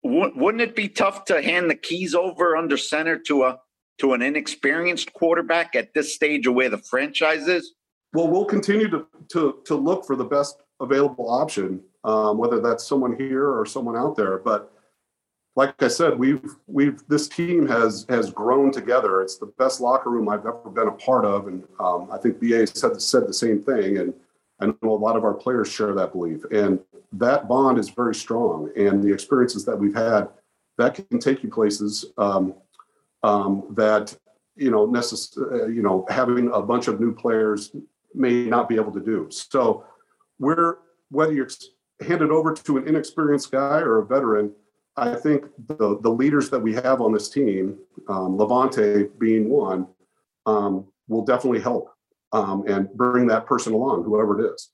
w- 0.05 0.33
wouldn't 0.37 0.63
it 0.63 0.77
be 0.77 0.89
tough 0.89 1.25
to 1.27 1.43
hand 1.43 1.71
the 1.71 1.75
keys 1.75 2.15
over 2.15 2.57
under 2.57 2.77
center 2.77 3.19
to 3.27 3.45
a 3.45 3.59
to 3.99 4.13
an 4.13 4.23
inexperienced 4.23 5.13
quarterback 5.13 5.75
at 5.75 5.93
this 5.93 6.15
stage 6.15 6.47
of 6.47 6.55
where 6.55 6.71
the 6.71 6.79
franchise 6.79 7.49
is? 7.49 7.75
Well, 8.13 8.29
we'll 8.29 8.45
continue 8.45 8.89
to 8.91 9.07
to 9.33 9.61
to 9.65 9.75
look 9.75 10.07
for 10.07 10.17
the 10.17 10.25
best 10.25 10.63
available 10.81 11.29
option, 11.29 11.81
um, 12.05 12.39
whether 12.39 12.61
that's 12.61 12.87
someone 12.87 13.17
here 13.17 13.49
or 13.49 13.67
someone 13.67 13.97
out 13.97 14.17
there. 14.17 14.39
But 14.39 14.73
like 15.57 15.83
I 15.83 15.89
said, 15.89 16.19
we've 16.19 16.55
we've 16.69 17.03
this 17.09 17.29
team 17.29 17.67
has 17.67 18.07
has 18.09 18.31
grown 18.31 18.71
together. 18.71 19.23
It's 19.23 19.39
the 19.39 19.53
best 19.59 19.81
locker 19.81 20.09
room 20.09 20.29
I've 20.29 20.47
ever 20.47 20.71
been 20.73 20.89
a 20.89 20.93
part 20.93 21.25
of, 21.25 21.49
and 21.49 21.65
um, 21.81 22.09
I 22.13 22.19
think 22.19 22.41
BA 22.41 22.67
said 22.69 23.03
said 23.03 23.27
the 23.27 23.35
same 23.35 23.63
thing. 23.63 23.99
And 23.99 24.15
I 24.61 24.67
know 24.67 24.77
a 24.83 24.91
lot 24.91 25.17
of 25.17 25.25
our 25.25 25.35
players 25.35 25.71
share 25.71 25.95
that 25.95 26.13
belief, 26.13 26.45
and 26.51 26.81
that 27.13 27.49
bond 27.49 27.79
is 27.79 27.91
very 27.91 28.15
strong. 28.15 28.71
And 28.77 29.03
the 29.03 29.13
experiences 29.13 29.65
that 29.65 29.79
we've 29.79 29.95
had 29.95 30.29
that 30.79 30.95
can 30.95 31.19
take 31.19 31.43
you 31.43 31.51
places 31.51 32.07
um, 32.19 32.55
um, 33.23 33.65
that 33.77 34.17
you 34.57 34.71
know 34.71 34.87
necess- 34.87 35.37
uh, 35.39 35.67
you 35.67 35.83
know 35.83 36.07
having 36.09 36.51
a 36.53 36.63
bunch 36.63 36.89
of 36.89 37.01
new 37.01 37.15
players 37.15 37.75
may 38.15 38.45
not 38.45 38.69
be 38.69 38.77
able 38.77 38.93
to 38.93 39.01
do. 39.01 39.29
So 39.31 39.85
we're 40.39 40.79
whether 41.11 41.33
you're 41.33 41.49
handed 42.01 42.31
over 42.31 42.55
to 42.55 42.77
an 42.79 42.87
inexperienced 42.87 43.51
guy 43.51 43.79
or 43.81 43.99
a 43.99 44.07
veteran, 44.07 44.53
I 44.97 45.15
think 45.15 45.47
the 45.67 45.99
the 46.01 46.11
leaders 46.11 46.51
that 46.51 46.61
we 46.61 46.75
have 46.75 47.01
on 47.01 47.13
this 47.13 47.29
team, 47.29 47.79
um, 48.09 48.37
Lavonte 48.37 49.17
being 49.19 49.49
one, 49.49 49.87
um, 50.47 50.87
will 51.09 51.25
definitely 51.25 51.61
help 51.61 51.95
um, 52.33 52.65
and 52.67 52.89
bring 52.95 53.27
that 53.29 53.47
person 53.47 53.73
along, 53.73 54.05
whoever 54.05 54.41
it 54.41 54.53
is. 54.53 54.71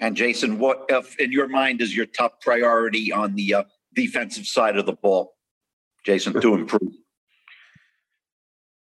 And 0.00 0.16
Jason, 0.16 0.58
what 0.58 0.84
if 0.88 1.18
in 1.18 1.32
your 1.32 1.48
mind 1.48 1.80
is 1.80 1.96
your 1.96 2.06
top 2.06 2.40
priority 2.40 3.12
on 3.12 3.34
the 3.34 3.54
uh, 3.54 3.64
defensive 3.94 4.46
side 4.46 4.76
of 4.76 4.86
the 4.86 4.92
ball, 4.92 5.34
Jason, 6.04 6.40
to 6.40 6.54
improve? 6.54 6.92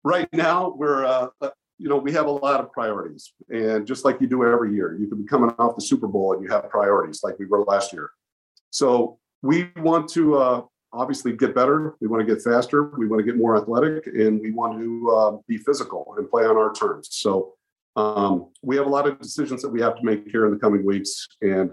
right 0.04 0.28
now, 0.32 0.74
we're 0.76 1.04
uh, 1.04 1.28
uh, 1.40 1.50
you 1.78 1.88
know 1.88 1.96
we 1.96 2.12
have 2.12 2.26
a 2.26 2.30
lot 2.30 2.60
of 2.60 2.70
priorities, 2.70 3.32
and 3.48 3.86
just 3.86 4.04
like 4.04 4.20
you 4.20 4.28
do 4.28 4.44
every 4.44 4.74
year, 4.74 4.96
you 4.96 5.08
could 5.08 5.18
be 5.18 5.26
coming 5.26 5.50
off 5.58 5.74
the 5.74 5.82
Super 5.82 6.06
Bowl 6.06 6.34
and 6.34 6.42
you 6.42 6.48
have 6.50 6.68
priorities 6.70 7.22
like 7.24 7.38
we 7.38 7.46
were 7.46 7.64
last 7.64 7.92
year. 7.92 8.10
So 8.70 9.18
we 9.42 9.70
want 9.76 10.08
to 10.10 10.36
uh, 10.36 10.62
obviously 10.92 11.32
get 11.32 11.54
better. 11.54 11.96
We 12.00 12.06
want 12.06 12.26
to 12.26 12.32
get 12.32 12.42
faster. 12.42 12.84
We 12.96 13.08
want 13.08 13.20
to 13.20 13.24
get 13.24 13.36
more 13.36 13.56
athletic, 13.56 14.06
and 14.06 14.40
we 14.40 14.52
want 14.52 14.78
to 14.78 15.10
uh, 15.10 15.36
be 15.48 15.56
physical 15.56 16.14
and 16.18 16.30
play 16.30 16.44
on 16.44 16.56
our 16.56 16.72
terms. 16.72 17.08
So 17.10 17.54
um, 17.96 18.50
we 18.62 18.76
have 18.76 18.86
a 18.86 18.90
lot 18.90 19.06
of 19.06 19.20
decisions 19.20 19.62
that 19.62 19.68
we 19.68 19.80
have 19.80 19.96
to 19.96 20.04
make 20.04 20.26
here 20.28 20.46
in 20.46 20.52
the 20.52 20.58
coming 20.58 20.84
weeks. 20.84 21.28
And 21.42 21.70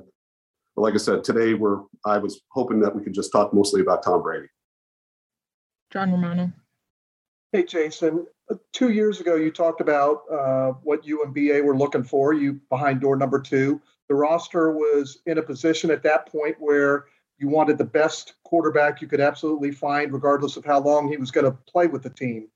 like 0.75 0.94
I 0.94 0.98
said, 0.98 1.24
today 1.24 1.54
we're 1.54 1.80
I 2.06 2.18
was 2.18 2.42
hoping 2.50 2.80
that 2.82 2.96
we 2.96 3.04
could 3.04 3.13
just 3.13 3.32
talk 3.32 3.54
mostly 3.54 3.82
about 3.82 4.04
Tom 4.04 4.22
Brady. 4.22 4.48
John 5.92 6.12
Romano. 6.12 6.51
Hey, 7.51 7.63
Jason. 7.63 8.25
uh, 8.50 8.56
Two 8.72 8.92
years 8.92 9.20
ago, 9.20 9.36
you 9.36 9.51
talked 9.51 9.82
about 9.82 10.24
uh, 10.32 10.72
what 10.84 11.06
you 11.06 11.24
and 11.24 11.34
BA 11.34 11.62
were 11.63 11.75
looking 11.75 12.04
for. 12.04 12.34
You 12.34 12.62
behind 12.70 13.01
door 13.01 13.18
number 13.18 13.42
two. 13.42 13.82
The 14.08 14.16
roster 14.16 14.72
was 14.72 15.20
in 15.25 15.38
a 15.38 15.42
position 15.42 15.92
at 15.92 16.04
that 16.04 16.28
point 16.28 16.56
where 16.60 17.06
you 17.40 17.50
wanted 17.50 17.78
the 17.78 17.86
best 17.86 18.36
quarterback 18.44 19.01
you 19.01 19.08
could 19.08 19.20
absolutely 19.20 19.72
find, 19.72 20.13
regardless 20.13 20.58
of 20.58 20.63
how 20.63 20.80
long 20.80 21.10
he 21.10 21.18
was 21.18 21.32
going 21.32 21.46
to 21.46 21.58
play 21.68 21.88
with 21.88 22.04
the 22.04 22.10
team. 22.10 22.48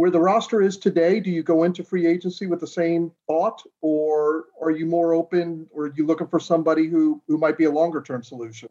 Where 0.00 0.10
the 0.10 0.18
roster 0.18 0.62
is 0.62 0.78
today, 0.78 1.20
do 1.20 1.30
you 1.30 1.42
go 1.42 1.64
into 1.64 1.84
free 1.84 2.06
agency 2.06 2.46
with 2.46 2.58
the 2.58 2.66
same 2.66 3.12
thought, 3.26 3.62
or 3.82 4.46
are 4.58 4.70
you 4.70 4.86
more 4.86 5.12
open, 5.12 5.68
or 5.74 5.84
are 5.84 5.92
you 5.94 6.06
looking 6.06 6.26
for 6.26 6.40
somebody 6.40 6.86
who 6.86 7.20
who 7.28 7.36
might 7.36 7.58
be 7.58 7.66
a 7.66 7.70
longer 7.70 8.00
term 8.00 8.22
solution? 8.22 8.70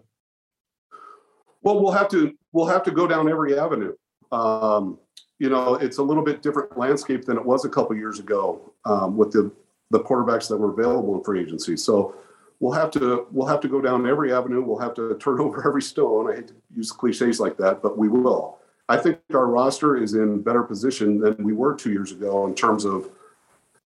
Well, 1.62 1.84
we'll 1.84 1.92
have 1.92 2.10
to 2.10 2.34
we'll 2.52 2.66
have 2.66 2.82
to 2.82 2.90
go 2.90 3.06
down 3.06 3.30
every 3.30 3.60
avenue. 3.60 3.94
Um, 4.32 4.98
you 5.38 5.52
know, 5.52 5.76
it's 5.76 6.00
a 6.00 6.02
little 6.02 6.24
bit 6.24 6.42
different 6.42 6.76
landscape 6.80 7.26
than 7.26 7.38
it 7.38 7.46
was 7.46 7.64
a 7.64 7.70
couple 7.70 7.96
years 7.96 8.18
ago 8.18 8.74
um, 8.86 9.16
with 9.16 9.32
the 9.32 9.52
the 9.92 10.00
quarterbacks 10.00 10.50
that 10.50 10.58
were 10.58 10.72
available 10.72 11.16
in 11.16 11.24
free 11.24 11.42
agency. 11.42 11.78
So 11.78 12.16
we'll 12.60 12.74
have 12.74 12.90
to 12.94 13.28
we'll 13.32 13.46
have 13.46 13.62
to 13.62 13.68
go 13.68 13.82
down 13.82 14.08
every 14.08 14.34
avenue. 14.34 14.64
We'll 14.64 14.80
have 14.80 14.96
to 14.96 15.16
turn 15.20 15.40
over 15.42 15.64
every 15.68 15.84
stone. 15.84 16.32
I 16.32 16.38
hate 16.38 16.48
to 16.48 16.56
use 16.76 16.92
cliches 16.92 17.40
like 17.40 17.56
that, 17.58 17.84
but 17.84 18.00
we 18.00 18.08
will. 18.10 18.59
I 18.90 18.98
think 18.98 19.20
our 19.36 19.46
roster 19.46 19.96
is 19.96 20.16
in 20.16 20.42
better 20.42 20.64
position 20.64 21.20
than 21.20 21.36
we 21.44 21.54
were 21.54 21.76
two 21.76 21.92
years 21.92 22.12
ago 22.12 22.48
in 22.48 22.56
terms 22.56 22.86
of 22.86 23.10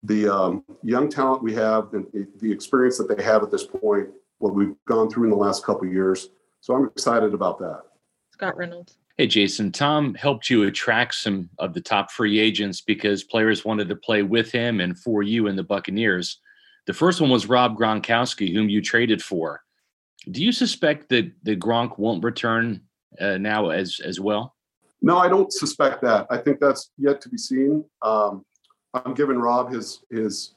the 0.02 0.34
um, 0.34 0.64
young 0.82 1.10
talent 1.10 1.44
we 1.44 1.54
have, 1.54 1.94
and 1.94 2.08
the- 2.14 2.28
the 2.40 2.52
experience 2.52 2.98
that 2.98 3.14
they 3.14 3.22
have 3.22 3.44
at 3.44 3.52
this 3.52 3.66
point, 3.66 4.10
what 4.40 4.56
we've 4.56 4.76
gone 4.86 5.10
through 5.10 5.26
in 5.26 5.30
the 5.30 5.36
last 5.36 5.66
couple 5.66 5.86
of 5.86 5.94
years. 5.94 6.30
So 6.62 6.74
I'm 6.74 6.86
excited 6.86 7.34
about 7.34 7.60
that. 7.60 7.84
Scott 8.32 8.56
Reynolds. 8.56 8.98
Hey, 9.18 9.28
Jason, 9.28 9.72
Tom 9.72 10.16
helped 10.16 10.50
you 10.50 10.64
attract 10.64 11.16
some 11.16 11.50
of 11.60 11.74
the 11.74 11.82
top 11.82 12.10
free 12.10 12.40
agents 12.40 12.82
because 12.82 13.24
players 13.24 13.64
wanted 13.64 13.90
to 13.90 13.96
play 13.96 14.24
with 14.24 14.52
him 14.52 14.80
and 14.80 14.98
for 14.98 15.22
you 15.22 15.48
in 15.48 15.56
the 15.56 15.64
Buccaneers. 15.64 16.40
The 16.88 16.94
first 16.94 17.22
one 17.22 17.30
was 17.30 17.46
Rob 17.48 17.78
Gronkowski, 17.78 18.54
whom 18.54 18.70
you 18.70 18.82
traded 18.82 19.22
for. 19.22 19.62
Do 20.32 20.44
you 20.44 20.52
suspect 20.52 21.10
that, 21.10 21.32
the 21.44 21.56
Gronk 21.56 22.00
won't 22.00 22.24
return 22.24 22.82
uh, 23.20 23.38
now 23.38 23.70
as, 23.70 24.00
as 24.04 24.20
well? 24.20 24.53
No, 25.04 25.18
I 25.18 25.28
don't 25.28 25.52
suspect 25.52 26.02
that. 26.04 26.26
I 26.30 26.38
think 26.38 26.62
that's 26.62 26.90
yet 26.98 27.20
to 27.22 27.30
be 27.30 27.38
seen. 27.38 27.84
Um, 28.02 28.46
I'm 28.94 29.14
giving 29.14 29.38
Rob 29.38 29.72
his 29.72 30.02
his 30.10 30.56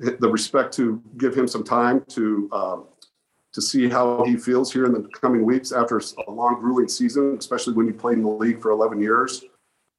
the 0.00 0.28
respect 0.28 0.74
to 0.74 1.00
give 1.16 1.34
him 1.34 1.46
some 1.46 1.62
time 1.62 2.04
to 2.08 2.50
um, 2.52 2.84
to 3.52 3.62
see 3.62 3.88
how 3.88 4.24
he 4.24 4.36
feels 4.36 4.72
here 4.72 4.86
in 4.86 4.92
the 4.92 5.08
coming 5.14 5.44
weeks 5.44 5.70
after 5.70 6.02
a 6.26 6.30
long, 6.30 6.60
grueling 6.60 6.88
season, 6.88 7.36
especially 7.38 7.74
when 7.74 7.86
you 7.86 7.94
played 7.94 8.18
in 8.18 8.24
the 8.24 8.28
league 8.28 8.60
for 8.60 8.72
11 8.72 9.00
years. 9.00 9.44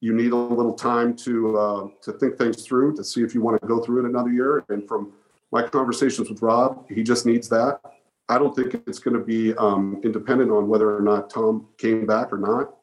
You 0.01 0.13
need 0.13 0.32
a 0.32 0.36
little 0.36 0.74
time 0.74 1.15
to 1.15 1.58
uh, 1.58 1.88
to 2.01 2.12
think 2.12 2.38
things 2.38 2.65
through 2.65 2.94
to 2.98 3.06
see 3.06 3.24
if 3.24 3.34
you 3.34 3.41
want 3.41 3.60
to 3.62 3.67
go 3.67 3.79
through 3.79 4.06
it 4.06 4.10
another 4.10 4.32
year. 4.32 4.65
And 4.67 4.86
from 4.86 5.13
my 5.53 5.63
conversations 5.63 6.29
with 6.29 6.41
Rob, 6.41 6.86
he 6.89 7.03
just 7.03 7.25
needs 7.25 7.48
that. 7.50 7.79
I 8.27 8.38
don't 8.38 8.53
think 8.53 8.84
it's 8.86 9.00
going 9.00 9.17
to 9.17 9.24
be 9.24 9.56
um, 9.56 10.01
independent 10.03 10.51
on 10.51 10.67
whether 10.67 10.94
or 10.94 11.01
not 11.01 11.29
Tom 11.29 11.67
came 11.77 12.06
back 12.06 12.34
or 12.34 12.38
not 12.38 12.76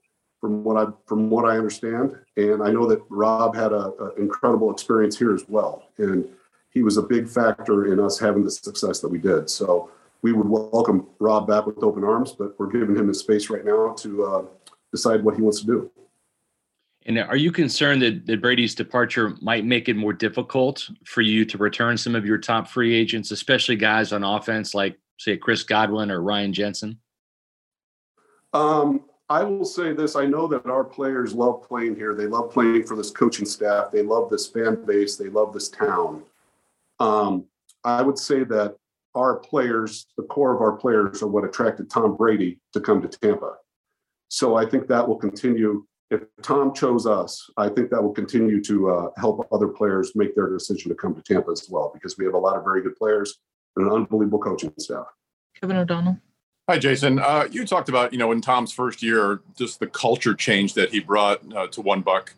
from 0.44 0.62
what 0.62 0.76
I 0.76 0.92
from 1.06 1.30
what 1.30 1.46
I 1.46 1.56
understand. 1.56 2.18
And 2.36 2.62
I 2.62 2.70
know 2.70 2.86
that 2.86 3.02
Rob 3.08 3.56
had 3.56 3.72
a, 3.72 3.94
a 3.98 4.14
incredible 4.16 4.70
experience 4.70 5.18
here 5.18 5.34
as 5.34 5.48
well, 5.48 5.88
and 5.96 6.28
he 6.68 6.82
was 6.82 6.98
a 6.98 7.02
big 7.02 7.26
factor 7.26 7.90
in 7.90 7.98
us 7.98 8.18
having 8.18 8.44
the 8.44 8.50
success 8.50 9.00
that 9.00 9.08
we 9.08 9.16
did. 9.16 9.48
So 9.48 9.90
we 10.20 10.34
would 10.34 10.46
welcome 10.46 11.06
Rob 11.18 11.46
back 11.46 11.64
with 11.64 11.82
open 11.82 12.04
arms, 12.04 12.32
but 12.32 12.58
we're 12.58 12.66
giving 12.66 12.94
him 12.94 13.06
the 13.06 13.14
space 13.14 13.48
right 13.48 13.64
now 13.64 13.94
to 13.94 14.24
uh, 14.24 14.42
decide 14.92 15.24
what 15.24 15.34
he 15.34 15.40
wants 15.40 15.60
to 15.60 15.66
do. 15.66 15.90
And 17.06 17.18
are 17.18 17.36
you 17.36 17.50
concerned 17.50 18.02
that, 18.02 18.26
that 18.26 18.42
Brady's 18.42 18.74
departure 18.74 19.36
might 19.40 19.64
make 19.64 19.88
it 19.88 19.96
more 19.96 20.12
difficult 20.12 20.86
for 21.06 21.22
you 21.22 21.46
to 21.46 21.56
return 21.56 21.96
some 21.96 22.14
of 22.14 22.26
your 22.26 22.36
top 22.36 22.68
free 22.68 22.94
agents, 22.94 23.30
especially 23.30 23.76
guys 23.76 24.12
on 24.12 24.22
offense 24.22 24.74
like, 24.74 24.98
say, 25.18 25.38
Chris 25.38 25.62
Godwin 25.62 26.10
or 26.10 26.20
Ryan 26.20 26.52
Jensen? 26.52 26.98
Um, 28.52 29.04
I 29.28 29.42
will 29.42 29.64
say 29.64 29.92
this: 29.92 30.16
I 30.16 30.26
know 30.26 30.46
that 30.48 30.66
our 30.66 30.84
players 30.84 31.34
love 31.34 31.62
playing 31.66 31.96
here. 31.96 32.14
They 32.14 32.26
love 32.26 32.50
playing 32.50 32.84
for 32.84 32.96
this 32.96 33.10
coaching 33.10 33.46
staff. 33.46 33.90
They 33.90 34.02
love 34.02 34.30
this 34.30 34.46
fan 34.46 34.84
base. 34.84 35.16
They 35.16 35.28
love 35.28 35.52
this 35.52 35.68
town. 35.68 36.22
Um, 37.00 37.46
I 37.84 38.02
would 38.02 38.18
say 38.18 38.44
that 38.44 38.76
our 39.14 39.36
players, 39.36 40.06
the 40.16 40.24
core 40.24 40.54
of 40.54 40.60
our 40.60 40.72
players, 40.72 41.22
are 41.22 41.28
what 41.28 41.44
attracted 41.44 41.88
Tom 41.88 42.16
Brady 42.16 42.58
to 42.72 42.80
come 42.80 43.00
to 43.00 43.08
Tampa. 43.08 43.54
So 44.28 44.56
I 44.56 44.66
think 44.66 44.88
that 44.88 45.06
will 45.06 45.16
continue. 45.16 45.86
If 46.10 46.22
Tom 46.42 46.74
chose 46.74 47.06
us, 47.06 47.48
I 47.56 47.68
think 47.68 47.90
that 47.90 48.02
will 48.02 48.12
continue 48.12 48.62
to 48.64 48.90
uh, 48.90 49.08
help 49.16 49.48
other 49.50 49.68
players 49.68 50.12
make 50.14 50.34
their 50.34 50.50
decision 50.50 50.90
to 50.90 50.94
come 50.94 51.14
to 51.14 51.22
Tampa 51.22 51.50
as 51.50 51.66
well, 51.70 51.90
because 51.94 52.18
we 52.18 52.24
have 52.26 52.34
a 52.34 52.38
lot 52.38 52.56
of 52.56 52.64
very 52.64 52.82
good 52.82 52.96
players 52.96 53.38
and 53.76 53.86
an 53.86 53.92
unbelievable 53.92 54.38
coaching 54.38 54.72
staff. 54.78 55.06
Kevin 55.58 55.76
O'Donnell. 55.76 56.18
Hi, 56.66 56.78
Jason. 56.78 57.18
Uh, 57.18 57.46
you 57.50 57.66
talked 57.66 57.90
about, 57.90 58.14
you 58.14 58.18
know, 58.18 58.32
in 58.32 58.40
Tom's 58.40 58.72
first 58.72 59.02
year, 59.02 59.42
just 59.54 59.80
the 59.80 59.86
culture 59.86 60.32
change 60.32 60.72
that 60.74 60.90
he 60.90 60.98
brought 60.98 61.42
uh, 61.54 61.66
to 61.66 61.82
One 61.82 62.02
Buc, 62.02 62.30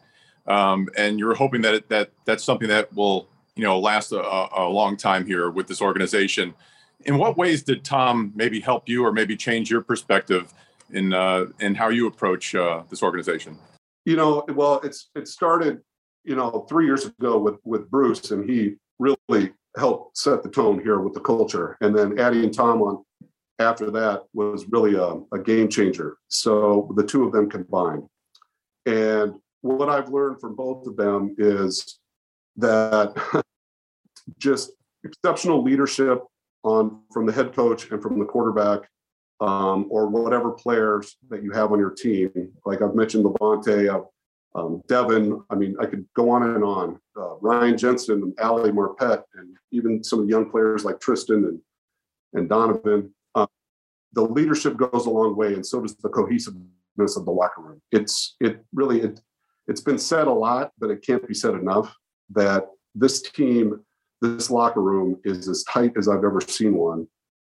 um, 0.49 0.89
and 0.99 1.17
you're 1.17 1.37
hoping 1.37 1.63
that 1.63 1.75
it, 1.75 1.89
that 1.91 2.11
that's 2.25 2.43
something 2.43 2.67
that 2.67 2.93
will, 2.93 3.29
you 3.55 3.63
know, 3.63 3.79
last 3.79 4.11
a, 4.11 4.21
a 4.21 4.67
long 4.69 4.97
time 4.97 5.25
here 5.25 5.51
with 5.51 5.69
this 5.69 5.81
organization. 5.81 6.55
In 7.05 7.19
what 7.19 7.37
ways 7.37 7.63
did 7.63 7.85
Tom 7.85 8.33
maybe 8.35 8.59
help 8.59 8.89
you, 8.89 9.05
or 9.05 9.13
maybe 9.13 9.37
change 9.37 9.71
your 9.71 9.81
perspective 9.81 10.53
in 10.91 11.13
uh, 11.13 11.47
in 11.61 11.77
how 11.77 11.91
you 11.91 12.09
approach 12.09 12.53
uh, 12.57 12.83
this 12.91 13.05
organization? 13.05 13.57
You 14.07 14.17
know, 14.17 14.45
well, 14.49 14.81
it's 14.83 15.09
it 15.15 15.29
started, 15.29 15.83
you 16.25 16.35
know, 16.35 16.67
three 16.69 16.87
years 16.87 17.05
ago 17.05 17.39
with 17.39 17.61
with 17.63 17.89
Bruce, 17.93 18.33
and 18.33 18.51
he 18.51 18.75
really 18.99 19.53
helped 19.77 20.19
set 20.19 20.43
the 20.43 20.49
tone 20.49 20.81
here 20.83 20.99
with 20.99 21.15
the 21.15 21.21
culture, 21.21 21.77
and 21.81 21.97
then 21.97 22.19
adding 22.19 22.51
Tom 22.51 22.83
on 22.83 23.05
after 23.59 23.91
that 23.91 24.25
was 24.35 24.67
really 24.69 24.95
a, 24.95 25.21
a, 25.35 25.43
game 25.43 25.69
changer. 25.69 26.17
So 26.29 26.93
the 26.97 27.05
two 27.05 27.25
of 27.25 27.33
them 27.33 27.49
combined. 27.49 28.05
And 28.85 29.35
what 29.63 29.89
I've 29.89 30.11
learned 30.11 30.41
from 30.41 30.55
both 30.55 30.87
of 30.87 30.97
them 30.97 31.35
is 31.39 31.99
that 32.57 33.15
just 34.39 34.73
exceptional 35.05 35.63
leadership 35.63 36.23
on 36.63 37.01
from 37.13 37.27
the 37.27 37.33
head 37.33 37.55
coach 37.55 37.91
and 37.91 38.03
from 38.03 38.19
the 38.19 38.25
quarterback 38.25 38.89
um, 39.41 39.87
or 39.91 40.07
whatever 40.07 40.51
players 40.51 41.17
that 41.29 41.43
you 41.43 41.51
have 41.53 41.73
on 41.73 41.79
your 41.79 41.91
team. 41.91 42.31
Like 42.65 42.83
I've 42.83 42.95
mentioned 42.95 43.25
Lavonte, 43.25 44.07
um, 44.55 44.83
Devin. 44.89 45.43
I 45.51 45.55
mean, 45.55 45.77
I 45.81 45.87
could 45.87 46.07
go 46.15 46.31
on 46.31 46.43
and 46.43 46.65
on. 46.65 46.99
Uh, 47.17 47.37
Ryan 47.41 47.77
Jensen 47.77 48.23
and 48.23 48.37
Marpet, 48.37 49.23
and 49.35 49.57
even 49.71 50.03
some 50.03 50.21
of 50.21 50.27
the 50.27 50.31
young 50.31 50.51
players 50.51 50.85
like 50.85 51.01
Tristan 51.01 51.45
and 51.45 51.61
and 52.35 52.49
Donovan 52.49 53.15
the 54.17 54.23
leadership 54.23 54.77
goes 54.79 55.07
a 55.07 55.11
long 55.11 55.37
way, 55.37 55.55
and 55.55 55.65
so 55.65 55.81
does 55.81 55.95
the 55.97 56.09
cohesiveness 56.09 57.17
of 57.17 57.27
the 57.27 57.31
locker 57.31 57.61
room. 57.61 57.81
It's 57.93 58.35
it 58.41 58.65
really 58.75 59.03
it 59.03 59.21
it's 59.69 59.83
been 59.83 59.99
said 59.99 60.27
a 60.27 60.33
lot, 60.33 60.73
but 60.79 60.91
it 60.91 61.05
can't 61.07 61.27
be 61.29 61.35
said 61.35 61.55
enough 61.55 61.95
that 62.31 62.67
this 62.95 63.21
team, 63.21 63.81
this 64.23 64.51
locker 64.51 64.81
room 64.81 65.21
is 65.25 65.49
as 65.49 65.63
tight 65.65 65.93
as 65.99 66.09
I've 66.09 66.25
ever 66.25 66.41
seen 66.41 66.75
one. 66.75 67.07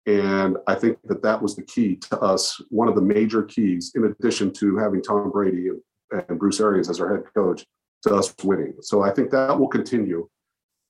And 0.07 0.57
I 0.67 0.75
think 0.75 0.99
that 1.05 1.23
that 1.23 1.41
was 1.41 1.55
the 1.55 1.63
key 1.63 1.97
to 1.97 2.19
us, 2.21 2.61
one 2.71 2.89
of 2.89 2.95
the 2.95 3.03
major 3.03 3.43
keys, 3.43 3.93
in 3.95 4.05
addition 4.05 4.53
to 4.55 4.77
having 4.77 5.03
Tom 5.03 5.31
Brady 5.31 5.69
and, 5.69 6.39
Bruce 6.39 6.61
Arians 6.61 6.89
as 6.89 7.01
our 7.01 7.15
head 7.15 7.25
coach, 7.35 7.65
to 8.05 8.15
us 8.15 8.35
winning. 8.45 8.75
So 8.81 9.03
I 9.03 9.11
think 9.11 9.31
that 9.31 9.59
will 9.59 9.69
continue. 9.69 10.29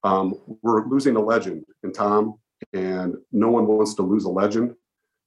Um, 0.02 0.35
we're 0.62 0.87
losing 0.87 1.16
a 1.16 1.21
legend 1.21 1.64
in 1.83 1.93
Tom, 1.93 2.35
and 2.73 3.14
no 3.33 3.49
one 3.49 3.66
wants 3.66 3.95
to 3.95 4.02
lose 4.02 4.25
a 4.25 4.31
legend 4.31 4.75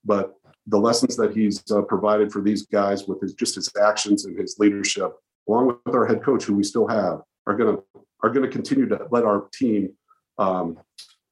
but 0.07 0.35
the 0.67 0.77
lessons 0.77 1.15
that 1.15 1.35
he's 1.35 1.63
uh, 1.71 1.81
provided 1.81 2.31
for 2.31 2.41
these 2.41 2.65
guys 2.65 3.07
with 3.07 3.21
his 3.21 3.33
just 3.33 3.55
his 3.55 3.69
actions 3.81 4.25
and 4.25 4.37
his 4.37 4.57
leadership, 4.59 5.13
along 5.47 5.67
with 5.67 5.95
our 5.95 6.05
head 6.05 6.21
coach, 6.21 6.43
who 6.43 6.55
we 6.55 6.63
still 6.63 6.87
have, 6.87 7.21
are 7.47 7.55
going 7.55 7.75
to 7.75 7.83
are 8.23 8.29
going 8.29 8.45
to 8.45 8.51
continue 8.51 8.87
to 8.87 9.07
let 9.11 9.23
our 9.23 9.47
team 9.53 9.89
um, 10.37 10.77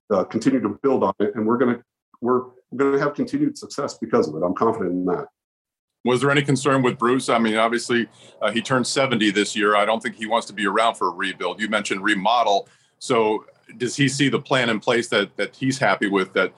uh, 0.10 0.24
continue 0.24 0.62
to 0.62 0.70
build 0.82 1.04
on 1.04 1.14
it, 1.20 1.36
and 1.36 1.46
we're 1.46 1.58
going 1.58 1.76
to 1.76 1.84
we're 2.22 2.44
going 2.76 2.94
to 2.94 3.00
have 3.00 3.14
continued 3.14 3.58
success 3.58 3.98
because 3.98 4.28
of 4.28 4.36
it. 4.36 4.46
I'm 4.46 4.56
confident 4.56 4.92
in 4.92 5.06
that. 5.06 5.28
Was 6.06 6.22
there 6.22 6.30
any 6.30 6.44
concern 6.44 6.84
with 6.84 7.00
Bruce? 7.00 7.30
I 7.30 7.40
mean, 7.40 7.56
obviously, 7.56 8.08
uh, 8.42 8.52
he 8.52 8.62
turned 8.62 8.86
70 8.86 9.32
this 9.32 9.56
year. 9.56 9.76
I 9.76 9.86
don't 9.86 10.02
think 10.02 10.16
he 10.16 10.28
wants 10.28 10.46
to 10.48 10.54
be 10.54 10.68
around 10.68 10.96
for 10.96 11.08
a 11.08 11.12
rebuild. 11.12 11.60
You 11.60 11.68
mentioned 11.68 12.04
remodel. 12.04 12.70
So, 13.00 13.46
does 13.78 13.96
he 13.96 14.08
see 14.08 14.30
the 14.30 14.40
plan 14.40 14.70
in 14.70 14.80
place 14.80 15.08
that 15.10 15.36
that 15.36 15.56
he's 15.56 15.78
happy 15.78 16.08
with? 16.08 16.32
That 16.34 16.54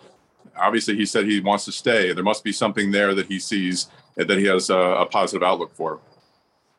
obviously 0.60 0.96
he 0.96 1.06
said 1.06 1.26
he 1.26 1.40
wants 1.40 1.66
to 1.66 1.72
stay. 1.72 2.14
There 2.14 2.24
must 2.24 2.44
be 2.44 2.52
something 2.52 2.92
there 2.92 3.14
that 3.16 3.28
he 3.28 3.40
sees 3.40 3.88
that 4.16 4.30
he 4.30 4.46
has 4.46 4.70
a, 4.70 4.78
a 4.78 5.06
positive 5.06 5.44
outlook 5.44 5.76
for. 5.76 6.00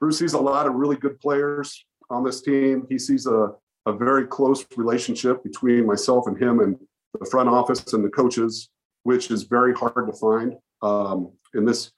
Bruce 0.01 0.19
sees 0.19 0.33
a 0.33 0.41
lot 0.41 0.67
of 0.67 0.75
really 0.75 0.97
good 0.97 1.21
players 1.21 1.85
on 2.11 2.25
this 2.25 2.41
team. 2.41 2.87
He 2.89 2.99
sees 2.99 3.27
a, 3.27 3.53
a 3.87 3.93
very 3.93 4.27
close 4.27 4.65
relationship 4.77 5.43
between 5.43 5.87
myself 5.87 6.27
and 6.27 6.41
him 6.41 6.61
and 6.61 6.77
the 7.19 7.27
front 7.27 7.49
office 7.49 7.93
and 7.93 8.05
the 8.05 8.09
coaches, 8.09 8.69
which 9.03 9.31
is 9.31 9.45
very 9.45 9.75
hard 9.75 10.07
to 10.07 10.13
find 10.13 10.55
um, 10.83 11.33
in 11.55 11.65
this 11.65 11.93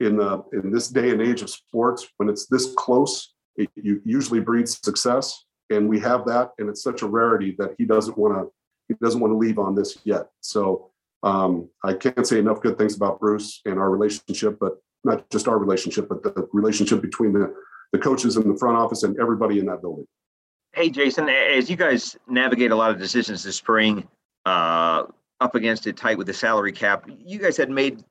in 0.00 0.16
the 0.16 0.42
in 0.52 0.70
this 0.70 0.88
day 0.88 1.10
and 1.10 1.20
age 1.20 1.42
of 1.42 1.50
sports, 1.50 2.08
when 2.16 2.28
it's 2.28 2.46
this 2.46 2.72
close, 2.76 3.34
it 3.56 3.68
usually 4.04 4.40
breeds 4.40 4.80
success, 4.82 5.44
and 5.70 5.88
we 5.88 6.00
have 6.00 6.24
that, 6.24 6.50
and 6.58 6.68
it's 6.68 6.82
such 6.82 7.02
a 7.02 7.06
rarity 7.06 7.54
that 7.58 7.74
he 7.78 7.84
doesn't 7.84 8.16
want 8.16 8.34
to 8.34 8.50
he 8.88 8.94
doesn't 9.02 9.20
want 9.20 9.32
to 9.32 9.36
leave 9.36 9.58
on 9.58 9.74
this 9.74 9.98
yet. 10.04 10.28
So 10.40 10.89
um, 11.22 11.68
I 11.84 11.94
can't 11.94 12.26
say 12.26 12.38
enough 12.38 12.60
good 12.60 12.78
things 12.78 12.96
about 12.96 13.20
Bruce 13.20 13.60
and 13.64 13.78
our 13.78 13.90
relationship, 13.90 14.58
but 14.60 14.74
not 15.04 15.28
just 15.30 15.48
our 15.48 15.58
relationship, 15.58 16.08
but 16.08 16.22
the 16.22 16.48
relationship 16.52 17.02
between 17.02 17.32
the 17.32 17.54
the 17.92 17.98
coaches 17.98 18.36
in 18.36 18.48
the 18.48 18.56
front 18.56 18.76
office 18.76 19.02
and 19.02 19.18
everybody 19.18 19.58
in 19.58 19.66
that 19.66 19.80
building. 19.80 20.06
Hey, 20.72 20.90
Jason, 20.90 21.28
as 21.28 21.68
you 21.68 21.76
guys 21.76 22.16
navigate 22.28 22.70
a 22.70 22.76
lot 22.76 22.92
of 22.92 22.98
decisions 22.98 23.42
this 23.42 23.56
spring, 23.56 24.06
uh, 24.46 25.04
up 25.40 25.54
against 25.56 25.88
it 25.88 25.96
tight 25.96 26.16
with 26.16 26.28
the 26.28 26.34
salary 26.34 26.70
cap, 26.70 27.08
you 27.24 27.38
guys 27.40 27.56
had 27.56 27.68
made 27.68 28.04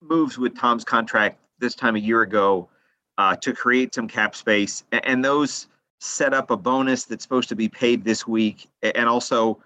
moves 0.00 0.38
with 0.38 0.56
Tom's 0.56 0.84
contract 0.84 1.38
this 1.58 1.74
time 1.74 1.96
a 1.96 1.98
year 1.98 2.22
ago 2.22 2.68
uh, 3.18 3.36
to 3.36 3.52
create 3.52 3.94
some 3.94 4.08
cap 4.08 4.34
space, 4.34 4.84
and 4.92 5.24
those 5.24 5.68
set 6.00 6.32
up 6.32 6.50
a 6.50 6.56
bonus 6.56 7.04
that's 7.04 7.22
supposed 7.22 7.48
to 7.48 7.56
be 7.56 7.68
paid 7.68 8.04
this 8.04 8.26
week, 8.26 8.68
and 8.82 9.08
also 9.08 9.58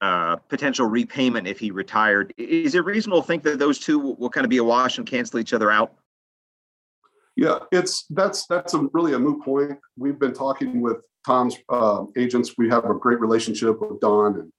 uh, 0.00 0.36
potential 0.36 0.86
repayment 0.86 1.46
if 1.46 1.58
he 1.58 1.70
retired. 1.70 2.32
Is 2.36 2.74
it 2.74 2.84
reasonable 2.84 3.22
to 3.22 3.26
think 3.26 3.42
that 3.44 3.58
those 3.58 3.78
two 3.78 3.98
will 3.98 4.30
kind 4.30 4.44
of 4.44 4.50
be 4.50 4.58
a 4.58 4.64
wash 4.64 4.98
and 4.98 5.06
cancel 5.06 5.38
each 5.38 5.52
other 5.52 5.70
out? 5.70 5.94
Yeah, 7.36 7.58
it's 7.70 8.04
that's 8.10 8.46
that's 8.46 8.74
a 8.74 8.88
really 8.92 9.14
a 9.14 9.18
moot 9.18 9.42
point. 9.44 9.78
We've 9.96 10.18
been 10.18 10.32
talking 10.32 10.80
with 10.80 10.98
Tom's 11.24 11.56
uh, 11.68 12.04
agents. 12.16 12.54
We 12.58 12.68
have 12.68 12.84
a 12.84 12.94
great 12.94 13.20
relationship 13.20 13.80
with 13.80 14.00
Don 14.00 14.40
and 14.40 14.52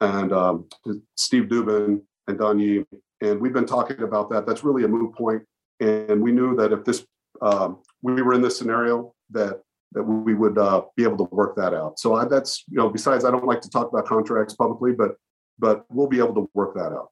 and 0.00 0.32
um, 0.32 0.68
Steve 1.16 1.44
Dubin 1.44 2.02
and 2.28 2.38
Don 2.38 2.58
Yee, 2.58 2.84
and 3.20 3.40
we've 3.40 3.52
been 3.52 3.66
talking 3.66 4.02
about 4.02 4.30
that. 4.30 4.46
That's 4.46 4.62
really 4.62 4.84
a 4.84 4.88
moot 4.88 5.14
point, 5.14 5.42
and 5.80 6.22
we 6.22 6.30
knew 6.30 6.54
that 6.56 6.72
if 6.72 6.84
this 6.84 7.04
um, 7.40 7.78
we 8.02 8.22
were 8.22 8.34
in 8.34 8.42
this 8.42 8.56
scenario 8.56 9.14
that 9.30 9.62
that 9.92 10.02
we 10.02 10.34
would 10.34 10.58
uh, 10.58 10.82
be 10.96 11.02
able 11.02 11.18
to 11.18 11.34
work 11.34 11.56
that 11.56 11.74
out. 11.74 11.98
So 11.98 12.14
I, 12.14 12.24
that's 12.26 12.64
you 12.68 12.76
know 12.76 12.88
besides 12.88 13.24
I 13.24 13.30
don't 13.30 13.46
like 13.46 13.60
to 13.62 13.70
talk 13.70 13.88
about 13.88 14.06
contracts 14.06 14.54
publicly, 14.54 14.92
but 14.92 15.16
but 15.58 15.84
we'll 15.90 16.08
be 16.08 16.18
able 16.18 16.34
to 16.34 16.50
work 16.54 16.74
that 16.74 16.92
out. 16.92 17.10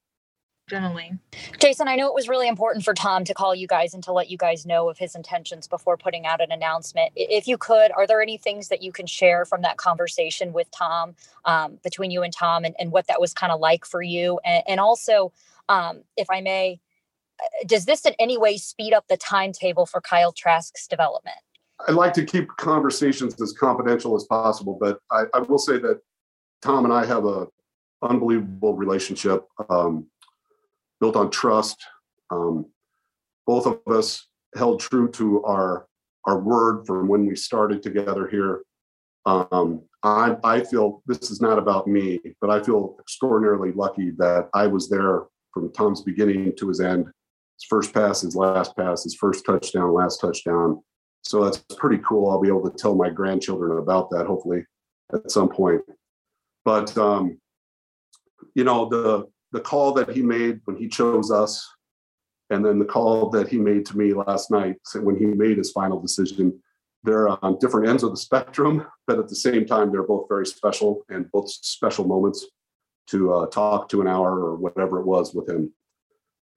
Jenna 0.71 1.19
Jason, 1.59 1.89
I 1.89 1.97
know 1.97 2.07
it 2.07 2.13
was 2.13 2.29
really 2.29 2.47
important 2.47 2.85
for 2.85 2.93
Tom 2.93 3.25
to 3.25 3.33
call 3.33 3.53
you 3.53 3.67
guys 3.67 3.93
and 3.93 4.01
to 4.05 4.13
let 4.13 4.29
you 4.29 4.37
guys 4.37 4.65
know 4.65 4.89
of 4.89 4.97
his 4.97 5.15
intentions 5.15 5.67
before 5.67 5.97
putting 5.97 6.25
out 6.25 6.39
an 6.39 6.49
announcement. 6.49 7.11
If 7.17 7.45
you 7.45 7.57
could, 7.57 7.91
are 7.91 8.07
there 8.07 8.21
any 8.21 8.37
things 8.37 8.69
that 8.69 8.81
you 8.81 8.93
can 8.93 9.05
share 9.05 9.43
from 9.43 9.63
that 9.63 9.75
conversation 9.75 10.53
with 10.53 10.71
Tom, 10.71 11.15
um, 11.43 11.77
between 11.83 12.09
you 12.09 12.23
and 12.23 12.31
Tom, 12.31 12.63
and, 12.63 12.73
and 12.79 12.93
what 12.93 13.07
that 13.07 13.19
was 13.19 13.33
kind 13.33 13.51
of 13.51 13.59
like 13.59 13.83
for 13.83 14.01
you? 14.01 14.39
And, 14.45 14.63
and 14.65 14.79
also, 14.79 15.33
um, 15.67 16.03
if 16.15 16.29
I 16.29 16.39
may, 16.39 16.79
uh, 17.41 17.65
does 17.65 17.83
this 17.83 18.05
in 18.05 18.13
any 18.17 18.37
way 18.37 18.55
speed 18.55 18.93
up 18.93 19.09
the 19.09 19.17
timetable 19.17 19.85
for 19.85 19.99
Kyle 19.99 20.31
Trask's 20.31 20.87
development? 20.87 21.35
I 21.87 21.91
like 21.91 22.13
to 22.13 22.25
keep 22.25 22.47
conversations 22.57 23.41
as 23.41 23.53
confidential 23.53 24.15
as 24.15 24.25
possible, 24.25 24.77
but 24.79 24.99
I, 25.09 25.23
I 25.33 25.39
will 25.39 25.57
say 25.57 25.77
that 25.79 25.99
Tom 26.61 26.85
and 26.85 26.93
I 26.93 27.05
have 27.05 27.25
a 27.25 27.47
unbelievable 28.03 28.75
relationship. 28.75 29.45
Um, 29.69 30.07
built 31.01 31.17
on 31.17 31.29
trust. 31.31 31.83
Um, 32.29 32.67
both 33.45 33.65
of 33.65 33.81
us 33.87 34.27
held 34.55 34.79
true 34.79 35.09
to 35.11 35.43
our 35.43 35.87
our 36.25 36.39
word 36.39 36.85
from 36.85 37.07
when 37.07 37.25
we 37.25 37.35
started 37.35 37.81
together 37.81 38.27
here. 38.27 38.61
Um, 39.25 39.81
I, 40.03 40.37
I 40.43 40.63
feel 40.63 41.01
this 41.07 41.31
is 41.31 41.41
not 41.41 41.57
about 41.57 41.87
me, 41.87 42.19
but 42.39 42.51
I 42.51 42.61
feel 42.61 42.95
extraordinarily 42.99 43.71
lucky 43.71 44.11
that 44.19 44.49
I 44.53 44.67
was 44.67 44.87
there 44.87 45.23
from 45.51 45.73
Tom's 45.73 46.01
beginning 46.01 46.53
to 46.57 46.67
his 46.67 46.79
end. 46.79 47.05
His 47.05 47.67
first 47.67 47.91
pass, 47.91 48.21
his 48.21 48.35
last 48.35 48.77
pass, 48.77 49.03
his 49.03 49.15
first 49.15 49.45
touchdown, 49.45 49.93
last 49.93 50.21
touchdown. 50.21 50.83
So 51.23 51.43
that's 51.43 51.63
pretty 51.77 52.01
cool. 52.07 52.29
I'll 52.29 52.41
be 52.41 52.47
able 52.47 52.69
to 52.69 52.77
tell 52.77 52.95
my 52.95 53.09
grandchildren 53.09 53.77
about 53.77 54.09
that 54.11 54.25
hopefully 54.25 54.65
at 55.13 55.31
some 55.31 55.49
point. 55.49 55.81
But 56.65 56.97
um, 56.97 57.39
you 58.55 58.63
know 58.63 58.89
the 58.89 59.27
the 59.51 59.61
call 59.61 59.93
that 59.93 60.09
he 60.09 60.21
made 60.21 60.61
when 60.65 60.77
he 60.77 60.87
chose 60.87 61.31
us, 61.31 61.67
and 62.49 62.65
then 62.65 62.79
the 62.79 62.85
call 62.85 63.29
that 63.31 63.49
he 63.49 63.57
made 63.57 63.85
to 63.87 63.97
me 63.97 64.13
last 64.13 64.51
night 64.51 64.77
when 64.95 65.17
he 65.17 65.25
made 65.25 65.57
his 65.57 65.71
final 65.71 65.99
decision, 65.99 66.61
they're 67.03 67.27
on 67.43 67.57
different 67.59 67.87
ends 67.87 68.03
of 68.03 68.11
the 68.11 68.17
spectrum, 68.17 68.85
but 69.07 69.19
at 69.19 69.27
the 69.27 69.35
same 69.35 69.65
time, 69.65 69.91
they're 69.91 70.03
both 70.03 70.27
very 70.29 70.45
special 70.45 71.03
and 71.09 71.31
both 71.31 71.49
special 71.49 72.05
moments 72.05 72.45
to 73.07 73.33
uh, 73.33 73.45
talk 73.47 73.89
to 73.89 74.01
an 74.01 74.07
hour 74.07 74.39
or 74.39 74.55
whatever 74.55 74.99
it 74.99 75.05
was 75.05 75.33
with 75.33 75.49
him. 75.49 75.73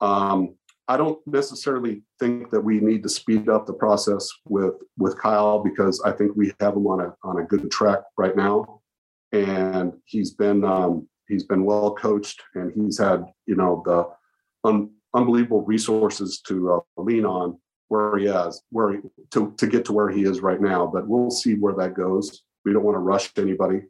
Um, 0.01 0.57
I 0.87 0.97
don't 0.97 1.19
necessarily 1.27 2.03
think 2.21 2.51
that 2.51 2.61
we 2.61 2.79
need 2.81 3.03
to 3.05 3.09
speed 3.09 3.49
up 3.49 3.67
the 3.67 3.73
process 3.73 4.29
with 4.47 4.75
with 4.99 5.19
Kyle 5.19 5.63
because 5.63 6.01
I 6.05 6.13
think 6.13 6.33
we 6.37 6.53
have 6.61 6.75
him 6.77 6.87
on 6.87 7.01
a 7.01 7.15
on 7.23 7.39
a 7.39 7.45
good 7.45 7.71
track 7.71 8.01
right 8.19 8.37
now, 8.37 8.81
and 9.33 9.95
he's 10.05 10.33
been 10.33 10.65
um, 10.65 11.09
he's 11.27 11.45
been 11.45 11.65
well 11.65 11.95
coached 11.95 12.43
and 12.55 12.73
he's 12.75 12.99
had 12.99 13.25
you 13.47 13.57
know 13.57 13.83
the 13.87 14.69
un, 14.69 14.91
unbelievable 15.15 15.63
resources 15.63 16.41
to 16.49 16.75
uh, 16.75 16.81
lean 16.97 17.25
on 17.25 17.59
where 17.89 18.17
he 18.17 18.27
is 18.27 18.63
where 18.71 18.93
he, 18.93 18.99
to, 19.31 19.55
to 19.57 19.67
get 19.67 19.85
to 19.87 19.93
where 19.93 20.11
he 20.11 20.25
is 20.25 20.41
right 20.41 20.61
now. 20.61 20.87
But 20.87 21.09
we'll 21.09 21.31
see 21.31 21.55
where 21.55 21.75
that 21.75 21.95
goes. 21.95 22.43
We 22.65 22.73
don't 22.73 22.85
want 22.85 22.97
to 22.97 23.01
rush 23.01 23.31
anybody. 23.37 23.83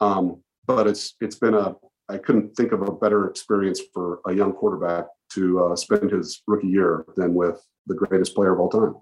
Um, 0.00 0.42
but 0.66 0.86
it's 0.86 1.14
it's 1.20 1.36
been 1.36 1.54
a 1.54 1.74
i 2.08 2.18
couldn't 2.18 2.54
think 2.56 2.72
of 2.72 2.82
a 2.82 2.92
better 2.92 3.28
experience 3.28 3.80
for 3.92 4.20
a 4.26 4.32
young 4.32 4.52
quarterback 4.52 5.06
to 5.30 5.64
uh, 5.64 5.76
spend 5.76 6.10
his 6.10 6.42
rookie 6.46 6.68
year 6.68 7.04
than 7.16 7.34
with 7.34 7.64
the 7.86 7.94
greatest 7.94 8.34
player 8.34 8.52
of 8.52 8.60
all 8.60 8.68
time 8.68 8.94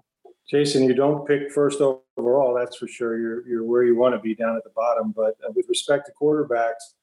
Jason, 0.49 0.83
you 0.83 0.93
don't 0.93 1.25
pick 1.25 1.51
first 1.51 1.81
overall, 1.81 2.53
that's 2.53 2.77
for 2.77 2.87
sure. 2.87 3.17
You're 3.19 3.47
you're 3.47 3.63
where 3.63 3.83
you 3.83 3.95
want 3.95 4.13
to 4.13 4.19
be 4.19 4.35
down 4.35 4.55
at 4.55 4.63
the 4.63 4.69
bottom. 4.75 5.11
But 5.15 5.37
uh, 5.43 5.51
with 5.55 5.65
respect 5.67 6.05
to 6.05 6.11
quarterbacks, 6.21 6.93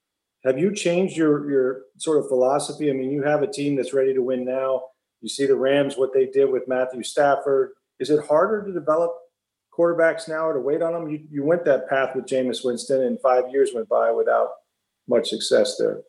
have 0.45 0.59
you 0.59 0.73
changed 0.75 1.17
your 1.17 1.51
your 1.51 1.81
sort 1.99 2.19
of 2.19 2.29
philosophy? 2.29 2.89
I 2.89 2.93
mean, 2.93 3.11
you 3.11 3.23
have 3.25 3.43
a 3.43 3.51
team 3.51 3.75
that's 3.75 3.93
ready 3.93 4.15
to 4.15 4.23
win 4.23 4.45
now. 4.45 4.83
You 5.21 5.29
see 5.29 5.47
the 5.47 5.57
Rams 5.57 5.97
what 5.97 6.13
they 6.15 6.27
did 6.27 6.51
with 6.51 6.69
Matthew 6.69 7.03
Stafford. 7.03 7.73
Is 7.99 8.11
it 8.11 8.25
harder 8.27 8.65
to 8.65 8.73
develop 8.73 9.13
quarterbacks 9.77 10.29
now 10.29 10.47
or 10.47 10.55
to 10.55 10.61
wait 10.61 10.83
on 10.83 10.93
them? 10.93 11.09
You 11.09 11.27
you 11.29 11.45
went 11.45 11.65
that 11.65 11.89
path 11.89 12.15
with 12.15 12.27
Jameis 12.27 12.65
Winston, 12.65 13.03
and 13.03 13.21
five 13.21 13.51
years 13.51 13.73
went 13.75 13.89
by 13.89 14.13
without 14.13 14.51
much 15.09 15.31
success 15.31 15.77
there. 15.79 16.03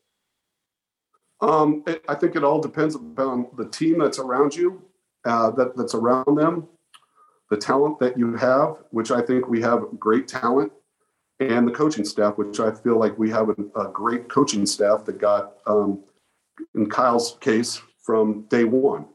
Um, 1.43 1.83
it, 1.87 2.03
I 2.07 2.15
think 2.15 2.37
it 2.37 2.43
all 2.43 2.61
depends 2.61 2.95
upon 2.95 3.47
the 3.57 3.67
team 3.67 3.99
that's 3.99 4.17
around 4.17 4.55
you, 4.55 4.81
uh, 5.25 5.51
that 5.51 5.75
that's 5.75 5.93
around 5.93 6.37
them, 6.37 6.67
the 7.49 7.57
talent 7.57 7.99
that 7.99 8.17
you 8.17 8.35
have, 8.37 8.77
which 8.91 9.11
I 9.11 9.21
think 9.21 9.49
we 9.49 9.61
have 9.61 9.83
great 9.99 10.27
talent 10.27 10.71
and 11.41 11.67
the 11.67 11.71
coaching 11.71 12.05
staff, 12.05 12.37
which 12.37 12.61
I 12.61 12.71
feel 12.71 12.97
like 12.97 13.17
we 13.17 13.29
have 13.31 13.49
a, 13.49 13.79
a 13.79 13.91
great 13.91 14.29
coaching 14.29 14.65
staff 14.65 15.03
that 15.05 15.19
got, 15.19 15.55
um, 15.67 15.99
in 16.75 16.89
Kyle's 16.89 17.37
case, 17.41 17.81
from 18.01 18.43
day 18.43 18.63
one. 18.63 19.05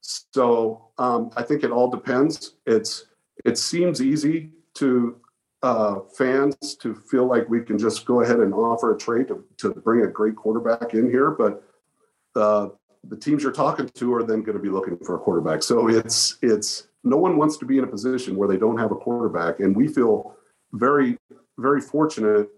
So 0.00 0.90
um, 0.98 1.30
I 1.36 1.42
think 1.42 1.64
it 1.64 1.70
all 1.70 1.90
depends. 1.90 2.54
It's 2.66 3.06
it 3.44 3.56
seems 3.56 4.02
easy 4.02 4.50
to 4.74 5.16
uh, 5.62 6.00
fans 6.16 6.76
to 6.76 6.94
feel 6.94 7.26
like 7.26 7.48
we 7.48 7.62
can 7.62 7.78
just 7.78 8.04
go 8.04 8.20
ahead 8.20 8.40
and 8.40 8.52
offer 8.52 8.94
a 8.94 8.98
trade 8.98 9.28
to, 9.28 9.44
to 9.56 9.70
bring 9.70 10.02
a 10.04 10.06
great 10.06 10.36
quarterback 10.36 10.92
in 10.92 11.10
here, 11.10 11.30
but 11.30 11.64
uh, 12.38 12.68
the 13.04 13.16
teams 13.16 13.42
you're 13.42 13.52
talking 13.52 13.88
to 13.88 14.14
are 14.14 14.22
then 14.22 14.42
going 14.42 14.56
to 14.56 14.62
be 14.62 14.70
looking 14.70 14.96
for 14.98 15.16
a 15.16 15.18
quarterback. 15.18 15.62
So 15.62 15.88
it's 15.88 16.38
it's 16.42 16.88
no 17.04 17.16
one 17.16 17.36
wants 17.36 17.56
to 17.58 17.66
be 17.66 17.78
in 17.78 17.84
a 17.84 17.86
position 17.86 18.36
where 18.36 18.48
they 18.48 18.56
don't 18.56 18.78
have 18.78 18.92
a 18.92 18.96
quarterback, 18.96 19.60
and 19.60 19.76
we 19.76 19.88
feel 19.88 20.36
very 20.72 21.18
very 21.58 21.80
fortunate, 21.80 22.48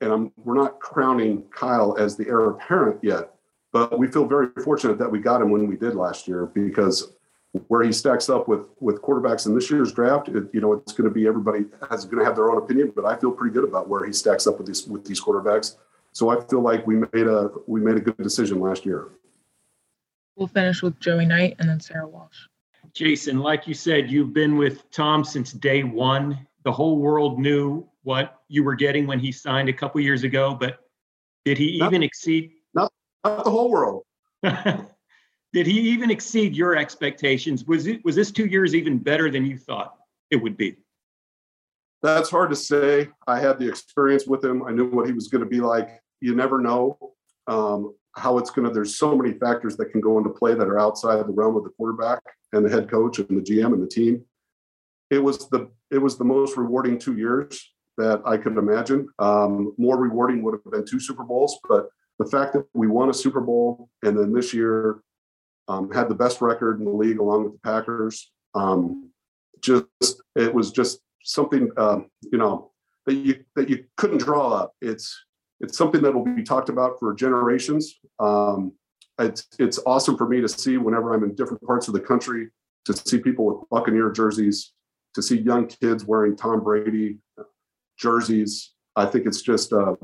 and 0.00 0.12
I'm, 0.12 0.32
we're 0.42 0.54
not 0.54 0.80
crowning 0.80 1.44
Kyle 1.50 1.96
as 1.98 2.16
the 2.16 2.26
heir 2.26 2.50
apparent 2.50 3.02
yet, 3.02 3.34
but 3.72 3.98
we 3.98 4.08
feel 4.08 4.24
very 4.24 4.48
fortunate 4.64 4.98
that 4.98 5.10
we 5.10 5.18
got 5.18 5.42
him 5.42 5.50
when 5.50 5.66
we 5.66 5.76
did 5.76 5.94
last 5.94 6.26
year 6.26 6.46
because 6.46 7.12
where 7.68 7.82
he 7.82 7.92
stacks 7.92 8.28
up 8.28 8.48
with 8.48 8.68
with 8.80 9.00
quarterbacks 9.02 9.46
in 9.46 9.54
this 9.54 9.70
year's 9.70 9.92
draft, 9.92 10.28
it, 10.28 10.44
you 10.52 10.60
know, 10.60 10.72
it's 10.72 10.92
going 10.92 11.08
to 11.08 11.14
be 11.14 11.26
everybody 11.26 11.64
has 11.90 12.04
going 12.04 12.18
to 12.18 12.24
have 12.24 12.36
their 12.36 12.50
own 12.50 12.58
opinion, 12.58 12.92
but 12.94 13.04
I 13.04 13.16
feel 13.16 13.30
pretty 13.30 13.54
good 13.54 13.64
about 13.64 13.88
where 13.88 14.04
he 14.04 14.12
stacks 14.12 14.46
up 14.46 14.58
with 14.58 14.66
these 14.66 14.86
with 14.86 15.04
these 15.04 15.20
quarterbacks. 15.20 15.76
So 16.12 16.30
I 16.30 16.42
feel 16.46 16.62
like 16.62 16.86
we 16.86 16.96
made 16.96 17.26
a 17.26 17.50
we 17.66 17.80
made 17.80 17.96
a 17.96 18.00
good 18.00 18.16
decision 18.18 18.60
last 18.60 18.86
year. 18.86 19.08
We'll 20.36 20.48
finish 20.48 20.82
with 20.82 21.00
Joey 21.00 21.24
Knight 21.24 21.56
and 21.58 21.68
then 21.68 21.80
Sarah 21.80 22.06
Walsh. 22.06 22.36
Jason, 22.92 23.38
like 23.38 23.66
you 23.66 23.74
said, 23.74 24.10
you've 24.10 24.32
been 24.32 24.56
with 24.56 24.88
Tom 24.90 25.24
since 25.24 25.52
day 25.52 25.82
one. 25.82 26.46
The 26.64 26.72
whole 26.72 26.98
world 26.98 27.38
knew 27.38 27.88
what 28.02 28.40
you 28.48 28.62
were 28.62 28.74
getting 28.74 29.06
when 29.06 29.18
he 29.18 29.32
signed 29.32 29.68
a 29.68 29.72
couple 29.72 30.00
years 30.00 30.24
ago, 30.24 30.54
but 30.54 30.78
did 31.44 31.58
he 31.58 31.78
not, 31.78 31.88
even 31.88 32.02
exceed? 32.02 32.52
Not, 32.74 32.92
not 33.24 33.44
the 33.44 33.50
whole 33.50 33.70
world. 33.70 34.04
did 34.42 35.66
he 35.66 35.80
even 35.80 36.10
exceed 36.10 36.54
your 36.54 36.76
expectations? 36.76 37.64
Was 37.64 37.86
it 37.86 38.04
was 38.04 38.14
this 38.14 38.30
two 38.30 38.46
years 38.46 38.74
even 38.74 38.98
better 38.98 39.30
than 39.30 39.46
you 39.46 39.56
thought 39.56 39.94
it 40.30 40.36
would 40.36 40.56
be? 40.56 40.76
That's 42.02 42.30
hard 42.30 42.50
to 42.50 42.56
say. 42.56 43.08
I 43.26 43.40
had 43.40 43.58
the 43.58 43.68
experience 43.68 44.26
with 44.26 44.44
him. 44.44 44.62
I 44.64 44.70
knew 44.70 44.88
what 44.90 45.06
he 45.06 45.12
was 45.12 45.28
going 45.28 45.42
to 45.42 45.48
be 45.48 45.60
like. 45.60 46.00
You 46.20 46.34
never 46.34 46.60
know 46.60 46.98
um, 47.46 47.94
how 48.16 48.38
it's 48.38 48.50
going 48.50 48.66
to. 48.66 48.72
There's 48.72 48.98
so 48.98 49.16
many 49.16 49.34
factors 49.38 49.76
that 49.76 49.92
can 49.92 50.00
go 50.00 50.18
into 50.18 50.30
play 50.30 50.54
that 50.54 50.66
are 50.66 50.78
outside 50.78 51.18
the 51.20 51.32
realm 51.32 51.56
of 51.56 51.64
the 51.64 51.70
quarterback 51.70 52.22
and 52.52 52.64
the 52.64 52.70
head 52.70 52.90
coach 52.90 53.18
and 53.18 53.28
the 53.28 53.42
GM 53.42 53.72
and 53.72 53.82
the 53.82 53.88
team. 53.88 54.24
It 55.10 55.18
was 55.18 55.48
the 55.50 55.70
it 55.90 55.98
was 55.98 56.18
the 56.18 56.24
most 56.24 56.56
rewarding 56.56 56.98
two 56.98 57.16
years 57.16 57.72
that 57.98 58.22
I 58.24 58.36
could 58.36 58.56
imagine. 58.56 59.08
Um, 59.18 59.74
more 59.78 59.96
rewarding 59.96 60.42
would 60.42 60.54
have 60.54 60.72
been 60.72 60.84
two 60.84 61.00
Super 61.00 61.24
Bowls, 61.24 61.58
but 61.68 61.88
the 62.18 62.26
fact 62.26 62.54
that 62.54 62.66
we 62.74 62.88
won 62.88 63.10
a 63.10 63.14
Super 63.14 63.40
Bowl 63.40 63.88
and 64.02 64.18
then 64.18 64.32
this 64.32 64.52
year 64.52 65.00
um, 65.68 65.90
had 65.92 66.08
the 66.08 66.14
best 66.14 66.40
record 66.40 66.78
in 66.78 66.84
the 66.84 66.90
league 66.90 67.18
along 67.18 67.44
with 67.44 67.52
the 67.52 67.58
Packers, 67.58 68.32
um, 68.54 69.10
just 69.60 69.86
it 70.34 70.52
was 70.52 70.70
just 70.70 71.00
something 71.22 71.70
um, 71.76 72.08
you 72.32 72.38
know 72.38 72.72
that 73.04 73.14
you 73.14 73.44
that 73.54 73.68
you 73.68 73.84
couldn't 73.96 74.18
draw 74.18 74.48
up. 74.48 74.74
It's 74.80 75.25
it's 75.60 75.76
something 75.76 76.02
that 76.02 76.14
will 76.14 76.24
be 76.24 76.42
talked 76.42 76.68
about 76.68 76.98
for 76.98 77.14
generations. 77.14 77.98
Um, 78.18 78.72
it's 79.18 79.46
it's 79.58 79.78
awesome 79.86 80.16
for 80.16 80.28
me 80.28 80.40
to 80.40 80.48
see 80.48 80.76
whenever 80.76 81.14
I'm 81.14 81.24
in 81.24 81.34
different 81.34 81.62
parts 81.62 81.88
of 81.88 81.94
the 81.94 82.00
country 82.00 82.48
to 82.84 82.92
see 82.92 83.18
people 83.18 83.46
with 83.46 83.68
Buccaneer 83.70 84.10
jerseys, 84.10 84.72
to 85.14 85.22
see 85.22 85.40
young 85.40 85.66
kids 85.66 86.04
wearing 86.04 86.36
Tom 86.36 86.62
Brady 86.62 87.18
jerseys. 87.98 88.72
I 88.94 89.06
think 89.06 89.26
it's 89.26 89.42
just 89.42 89.72
uh, 89.72 89.94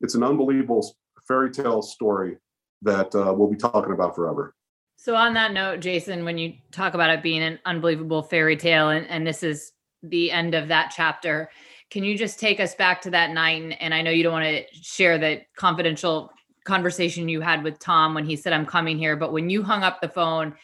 it's 0.00 0.14
an 0.14 0.22
unbelievable 0.22 0.96
fairy 1.26 1.50
tale 1.50 1.82
story 1.82 2.36
that 2.82 3.14
uh, 3.14 3.32
we'll 3.36 3.50
be 3.50 3.56
talking 3.56 3.92
about 3.92 4.14
forever. 4.14 4.54
So 4.96 5.14
on 5.14 5.34
that 5.34 5.52
note, 5.52 5.80
Jason, 5.80 6.24
when 6.24 6.38
you 6.38 6.54
talk 6.72 6.94
about 6.94 7.10
it 7.10 7.22
being 7.22 7.42
an 7.42 7.58
unbelievable 7.64 8.22
fairy 8.22 8.56
tale, 8.56 8.90
and, 8.90 9.06
and 9.06 9.26
this 9.26 9.42
is 9.42 9.72
the 10.02 10.30
end 10.30 10.54
of 10.54 10.68
that 10.68 10.92
chapter, 10.94 11.50
can 11.90 12.04
you 12.04 12.16
just 12.16 12.38
take 12.38 12.60
us 12.60 12.74
back 12.74 13.02
to 13.02 13.10
that 13.10 13.30
night? 13.30 13.60
And, 13.62 13.80
and 13.82 13.92
I 13.92 14.02
know 14.02 14.10
you 14.10 14.22
don't 14.22 14.32
want 14.32 14.44
to 14.44 14.64
share 14.80 15.18
the 15.18 15.42
confidential 15.56 16.32
conversation 16.64 17.28
you 17.28 17.40
had 17.40 17.64
with 17.64 17.78
Tom 17.78 18.14
when 18.14 18.24
he 18.24 18.36
said, 18.36 18.52
I'm 18.52 18.66
coming 18.66 18.96
here, 18.96 19.16
but 19.16 19.32
when 19.32 19.50
you 19.50 19.62
hung 19.62 19.82
up 19.82 20.00
the 20.00 20.08
phone 20.08 20.54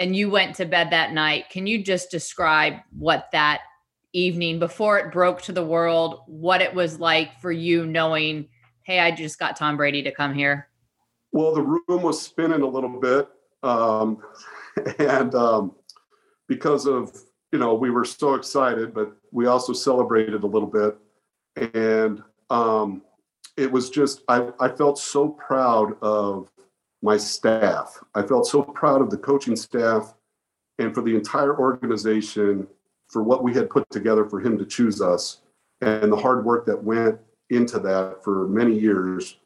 and 0.00 0.16
you 0.16 0.30
went 0.30 0.56
to 0.56 0.64
bed 0.64 0.90
that 0.90 1.12
night, 1.12 1.48
can 1.50 1.66
you 1.66 1.82
just 1.82 2.10
describe 2.10 2.74
what 2.98 3.28
that 3.32 3.60
evening 4.12 4.58
before 4.58 4.98
it 4.98 5.12
broke 5.12 5.42
to 5.42 5.52
the 5.52 5.64
world, 5.64 6.22
what 6.26 6.60
it 6.60 6.74
was 6.74 6.98
like 6.98 7.40
for 7.40 7.52
you 7.52 7.86
knowing, 7.86 8.48
hey, 8.82 8.98
I 8.98 9.10
just 9.12 9.38
got 9.38 9.56
Tom 9.56 9.76
Brady 9.76 10.02
to 10.02 10.10
come 10.10 10.34
here? 10.34 10.68
Well, 11.30 11.54
the 11.54 11.62
room 11.62 12.02
was 12.02 12.20
spinning 12.20 12.62
a 12.62 12.66
little 12.66 13.00
bit. 13.00 13.28
Um, 13.62 14.18
and 14.98 15.34
um, 15.34 15.76
because 16.48 16.86
of 16.86 17.16
you 17.54 17.60
know, 17.60 17.72
we 17.72 17.88
were 17.88 18.04
so 18.04 18.34
excited, 18.34 18.92
but 18.92 19.16
we 19.30 19.46
also 19.46 19.72
celebrated 19.72 20.42
a 20.42 20.46
little 20.46 20.66
bit. 20.66 20.98
And 21.72 22.20
um, 22.50 23.00
it 23.56 23.70
was 23.70 23.90
just, 23.90 24.22
I, 24.26 24.48
I 24.58 24.68
felt 24.70 24.98
so 24.98 25.28
proud 25.28 25.96
of 26.02 26.50
my 27.00 27.16
staff. 27.16 28.02
I 28.16 28.22
felt 28.22 28.48
so 28.48 28.60
proud 28.60 29.02
of 29.02 29.08
the 29.08 29.18
coaching 29.18 29.54
staff 29.54 30.14
and 30.80 30.92
for 30.92 31.02
the 31.02 31.14
entire 31.14 31.56
organization 31.56 32.66
for 33.08 33.22
what 33.22 33.44
we 33.44 33.54
had 33.54 33.70
put 33.70 33.88
together 33.88 34.28
for 34.28 34.40
him 34.40 34.58
to 34.58 34.66
choose 34.66 35.00
us 35.00 35.42
and 35.80 36.10
the 36.10 36.16
hard 36.16 36.44
work 36.44 36.66
that 36.66 36.82
went 36.82 37.20
into 37.50 37.78
that 37.78 38.24
for 38.24 38.48
many 38.48 38.76
years 38.76 39.36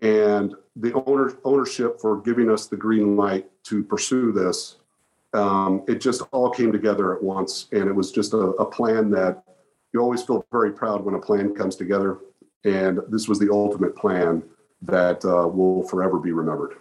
and 0.00 0.54
the 0.76 0.94
owner, 1.04 1.34
ownership 1.44 2.00
for 2.00 2.22
giving 2.22 2.50
us 2.50 2.66
the 2.66 2.78
green 2.78 3.14
light 3.14 3.46
to 3.64 3.84
pursue 3.84 4.32
this 4.32 4.76
um, 5.36 5.84
it 5.86 6.00
just 6.00 6.22
all 6.32 6.50
came 6.50 6.72
together 6.72 7.14
at 7.14 7.22
once. 7.22 7.68
And 7.72 7.88
it 7.88 7.94
was 7.94 8.10
just 8.10 8.32
a, 8.32 8.38
a 8.38 8.64
plan 8.64 9.10
that 9.10 9.44
you 9.92 10.00
always 10.00 10.22
feel 10.22 10.44
very 10.50 10.72
proud 10.72 11.04
when 11.04 11.14
a 11.14 11.20
plan 11.20 11.54
comes 11.54 11.76
together. 11.76 12.18
And 12.64 13.00
this 13.08 13.28
was 13.28 13.38
the 13.38 13.52
ultimate 13.52 13.94
plan 13.94 14.42
that 14.82 15.24
uh, 15.24 15.46
will 15.48 15.86
forever 15.88 16.18
be 16.18 16.32
remembered. 16.32 16.76